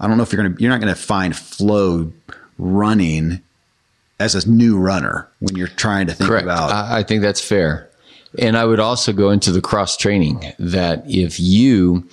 [0.00, 2.12] I don't know if you're gonna, you're not gonna find flow
[2.58, 3.42] running
[4.22, 6.44] as a new runner when you're trying to think Correct.
[6.44, 7.88] about I, I think that's fair.
[8.38, 12.08] And I would also go into the cross training that if you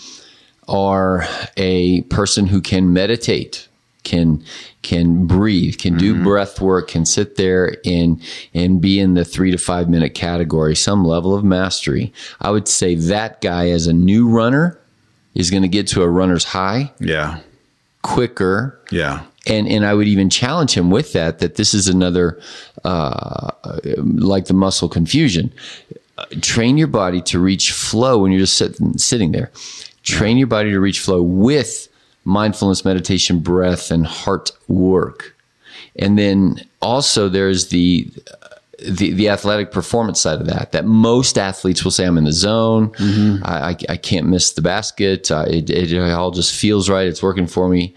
[0.68, 1.24] are
[1.58, 3.68] a person who can meditate,
[4.04, 4.44] can
[4.82, 6.24] can breathe, can do Mm-hmm.
[6.24, 8.22] breath work, can sit there and
[8.54, 12.12] and be in the three to five minute category, some level of mastery.
[12.42, 14.78] I would say that guy as a new runner
[15.36, 17.40] is going to get to a runner's high Yeah.
[18.02, 19.24] quicker Yeah.
[19.48, 22.40] And and I would even challenge him with that that this is another
[22.84, 23.52] uh,
[23.96, 25.52] like the muscle confusion.
[26.18, 29.52] Uh, train your body to reach flow when you're just sitting sitting there.
[30.04, 31.88] Train your body to reach flow with
[32.26, 35.36] mindfulness, meditation, breath, and heart work.
[35.96, 38.10] And then also there's the
[38.82, 42.32] the, the athletic performance side of that that most athletes will say i'm in the
[42.32, 42.94] zone
[43.44, 47.22] I, I, I can't miss the basket uh, it, it all just feels right it's
[47.22, 47.94] working for me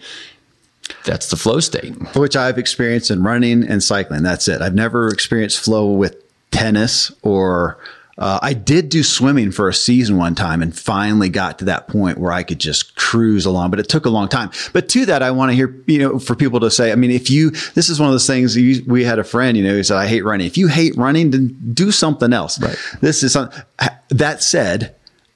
[1.04, 4.22] that's the flow state which I've experienced in running and cycling.
[4.22, 4.60] That's it.
[4.60, 6.16] I've never experienced flow with
[6.50, 7.78] tennis or
[8.18, 11.88] uh, I did do swimming for a season one time and finally got to that
[11.88, 14.50] point where I could just cruise along, but it took a long time.
[14.74, 17.10] But to that, I want to hear, you know, for people to say, I mean,
[17.10, 19.70] if you, this is one of those things you, we had a friend, you know,
[19.70, 20.46] who said, I hate running.
[20.46, 22.60] If you hate running, then do something else.
[22.60, 22.76] Right.
[23.00, 23.50] This is, some-
[24.10, 24.94] that said,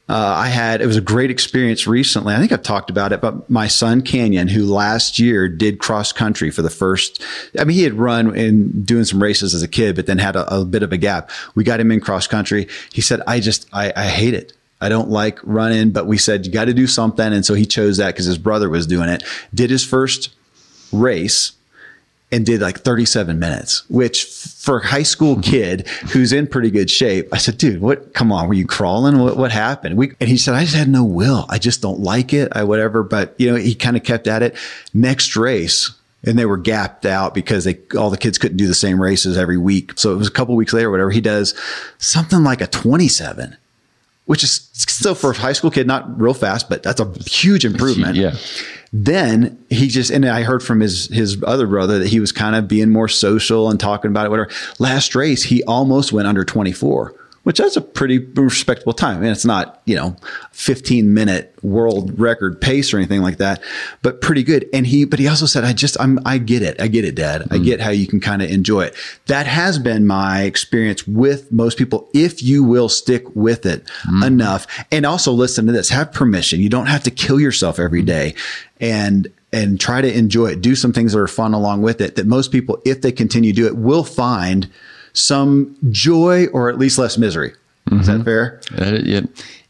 [0.09, 2.32] uh, I had it was a great experience recently.
[2.32, 6.12] I think I've talked about it, but my son Canyon, who last year did cross
[6.12, 7.20] country for the first,
[7.59, 10.36] I mean, he had run and doing some races as a kid, but then had
[10.36, 11.30] a, a bit of a gap.
[11.57, 12.68] We got him in cross country.
[12.92, 14.52] He said, "I just I, I hate it.
[14.80, 17.66] I don't like running." But we said you got to do something, and so he
[17.66, 19.24] chose that because his brother was doing it.
[19.52, 20.32] Did his first
[20.92, 21.52] race
[22.32, 25.50] and did like 37 minutes, which for a high school mm-hmm.
[25.50, 29.18] kid who's in pretty good shape, I said, dude, what, come on, were you crawling?
[29.18, 29.96] What, what happened?
[29.96, 31.46] We, and he said, I just had no will.
[31.48, 32.48] I just don't like it.
[32.52, 33.02] I, whatever.
[33.02, 34.56] But you know, he kind of kept at it
[34.92, 35.92] next race.
[36.24, 39.38] And they were gapped out because they, all the kids couldn't do the same races
[39.38, 39.92] every week.
[39.94, 41.54] So it was a couple weeks later, whatever he does
[41.98, 43.56] something like a 27,
[44.26, 47.64] which is still for a high school kid, not real fast, but that's a huge
[47.64, 48.36] improvement yeah
[48.92, 52.56] then he just and I heard from his his other brother that he was kind
[52.56, 54.30] of being more social and talking about it.
[54.30, 54.50] Whatever.
[54.78, 57.14] Last race, he almost went under twenty four,
[57.47, 59.18] which that's a pretty respectable time.
[59.18, 60.16] I And it's not you know
[60.51, 63.62] fifteen minute world record pace or anything like that,
[64.03, 64.68] but pretty good.
[64.72, 67.14] And he but he also said, I just I'm I get it, I get it,
[67.14, 67.42] Dad.
[67.53, 67.64] I mm.
[67.64, 68.97] get how you can kind of enjoy it.
[69.26, 72.11] That has been my experience with most people.
[72.12, 74.26] If you will stick with it mm.
[74.26, 76.59] enough, and also listen to this, have permission.
[76.59, 78.07] You don't have to kill yourself every mm.
[78.07, 78.34] day
[78.80, 80.62] and and try to enjoy it.
[80.62, 82.16] Do some things that are fun along with it.
[82.16, 84.68] That most people, if they continue to do it, will find
[85.16, 87.52] some joy or at least less misery.
[87.92, 88.60] Is that fair?
[88.76, 89.20] Uh, yeah.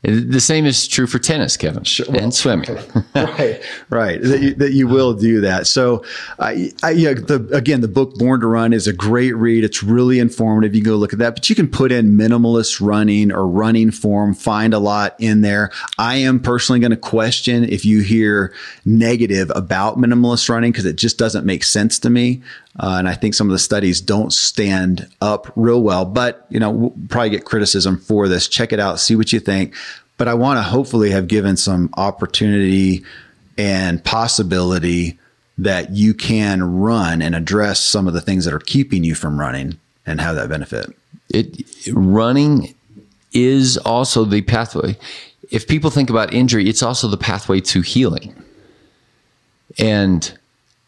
[0.02, 1.84] The same is true for tennis, Kevin,
[2.14, 2.78] and swimming.
[3.14, 4.22] right, right.
[4.22, 5.66] That you, that you will do that.
[5.66, 6.04] So,
[6.38, 9.64] I, I, yeah, the, again, the book Born to Run is a great read.
[9.64, 10.76] It's really informative.
[10.76, 13.90] You can go look at that, but you can put in minimalist running or running
[13.90, 15.72] form, find a lot in there.
[15.98, 20.96] I am personally going to question if you hear negative about minimalist running because it
[20.96, 22.42] just doesn't make sense to me.
[22.78, 26.60] Uh, and I think some of the studies don't stand up real well, but you
[26.60, 28.48] know, we'll probably get criticism for this.
[28.48, 29.74] Check it out, see what you think.
[30.18, 33.04] But I want to hopefully have given some opportunity
[33.58, 35.18] and possibility
[35.58, 39.40] that you can run and address some of the things that are keeping you from
[39.40, 40.94] running and have that benefit.
[41.30, 41.62] it
[41.92, 42.74] running
[43.32, 44.96] is also the pathway.
[45.50, 48.34] If people think about injury, it's also the pathway to healing.
[49.78, 50.36] And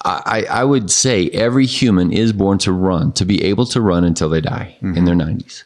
[0.04, 4.04] I, I would say every human is born to run, to be able to run
[4.04, 5.64] until they die in their 90s.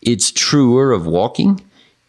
[0.00, 1.60] It's truer of walking.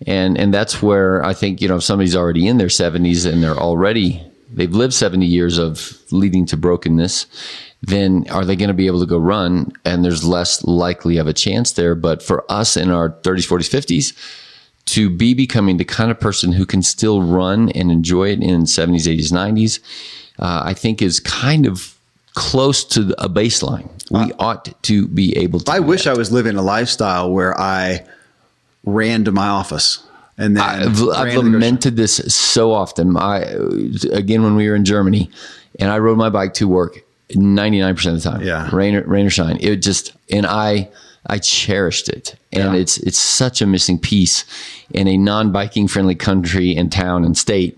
[0.05, 3.43] And, and that's where I think, you know, if somebody's already in their 70s and
[3.43, 4.23] they're already,
[4.53, 7.25] they've lived 70 years of leading to brokenness,
[7.81, 9.71] then are they going to be able to go run?
[9.85, 11.95] And there's less likely of a chance there.
[11.95, 14.45] But for us in our 30s, 40s, 50s,
[14.85, 18.63] to be becoming the kind of person who can still run and enjoy it in
[18.63, 19.79] 70s, 80s, 90s,
[20.39, 21.95] uh, I think is kind of
[22.33, 23.89] close to a baseline.
[24.11, 25.71] We ought to be able to.
[25.71, 26.15] I wish that.
[26.15, 28.05] I was living a lifestyle where I
[28.85, 30.03] ran to my office
[30.37, 31.09] and then I've, I've to the
[31.41, 33.15] grocery- lamented this so often.
[33.17, 33.39] I
[34.11, 35.29] again when we were in Germany,
[35.79, 36.99] and I rode my bike to work
[37.35, 38.41] ninety nine percent of the time.
[38.41, 38.69] Yeah.
[38.73, 39.57] rain or, rain or shine.
[39.59, 40.89] It just and I
[41.27, 42.79] I cherished it, and Yeah.
[42.79, 44.45] it's it's such a missing piece
[44.91, 47.77] in a non biking friendly country and town and state.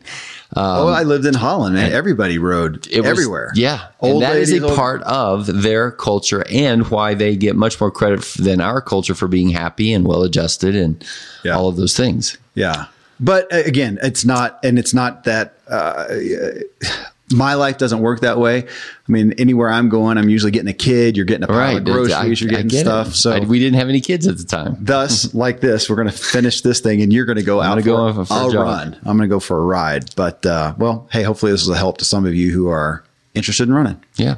[0.56, 1.92] Oh, I lived in Holland, man.
[1.92, 3.52] Everybody rode It was- everywhere.
[3.56, 3.82] Yeah.
[4.00, 7.56] Old and that is ladies, a old- part of their culture and why they get
[7.56, 11.04] much more credit than our culture for being happy and well adjusted and
[11.44, 11.56] Yeah.
[11.58, 12.38] all of those things.
[12.56, 12.86] Yeah.
[13.20, 16.06] But uh, again, it's not, and it's not that, uh,
[17.32, 18.64] my life doesn't work that way.
[18.64, 21.84] I mean, anywhere I'm going, I'm usually getting a kid, you're getting a pile of
[21.86, 22.86] groceries, I- you're getting get it.
[22.86, 23.16] stuff.
[23.16, 24.78] So I- we didn't have any kids at the time.
[24.80, 27.70] thus, like this, we're going to finish this thing and you're going to go out
[27.72, 28.66] gonna go for, for a I'll jog.
[28.66, 28.94] run.
[29.04, 30.16] I'm going to go for a ride.
[30.16, 33.04] But, uh, well, hey, hopefully this was a help to some of you who are
[33.34, 34.02] interested in running.
[34.16, 34.36] Yeah.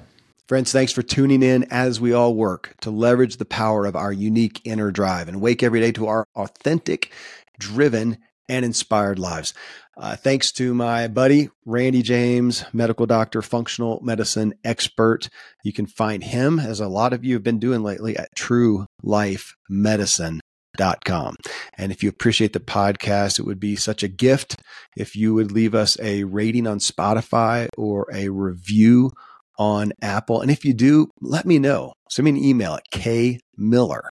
[0.47, 4.11] Friends, thanks for tuning in as we all work to leverage the power of our
[4.11, 7.11] unique inner drive and wake every day to our authentic,
[7.57, 8.17] driven,
[8.49, 9.53] and inspired lives.
[9.95, 15.29] Uh, thanks to my buddy, Randy James, medical doctor, functional medicine expert.
[15.63, 21.35] You can find him, as a lot of you have been doing lately, at truelifemedicine.com.
[21.77, 24.59] And if you appreciate the podcast, it would be such a gift
[24.97, 29.11] if you would leave us a rating on Spotify or a review
[29.59, 30.41] on Apple.
[30.41, 31.93] And if you do, let me know.
[32.09, 34.09] Send me an email at kmiller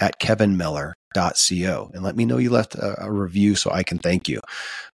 [0.00, 4.28] at kevinmiller.co and let me know you left a, a review so I can thank
[4.28, 4.40] you.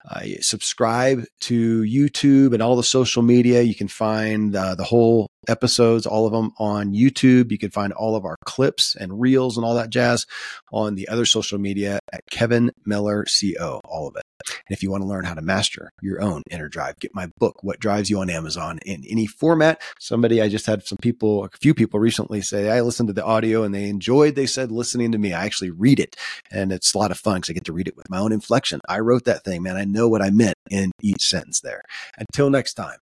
[0.09, 3.63] Uh, subscribe to YouTube and all the social media.
[3.63, 7.51] You can find uh, the whole episodes, all of them on YouTube.
[7.51, 10.27] You can find all of our clips and reels and all that jazz
[10.73, 14.23] on the other social media at Kevin Miller CO, all of it.
[14.47, 17.31] And if you want to learn how to master your own inner drive, get my
[17.39, 19.81] book, What Drives You on Amazon in any format.
[19.99, 23.25] Somebody, I just had some people, a few people recently say, I listened to the
[23.25, 25.33] audio and they enjoyed, they said, listening to me.
[25.33, 26.17] I actually read it
[26.51, 28.33] and it's a lot of fun because I get to read it with my own
[28.33, 28.81] inflection.
[28.89, 29.77] I wrote that thing, man.
[29.77, 31.83] I know what I meant in each sentence there.
[32.19, 32.99] Until next time,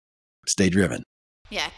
[0.46, 1.04] stay driven.
[1.50, 1.70] Yeah.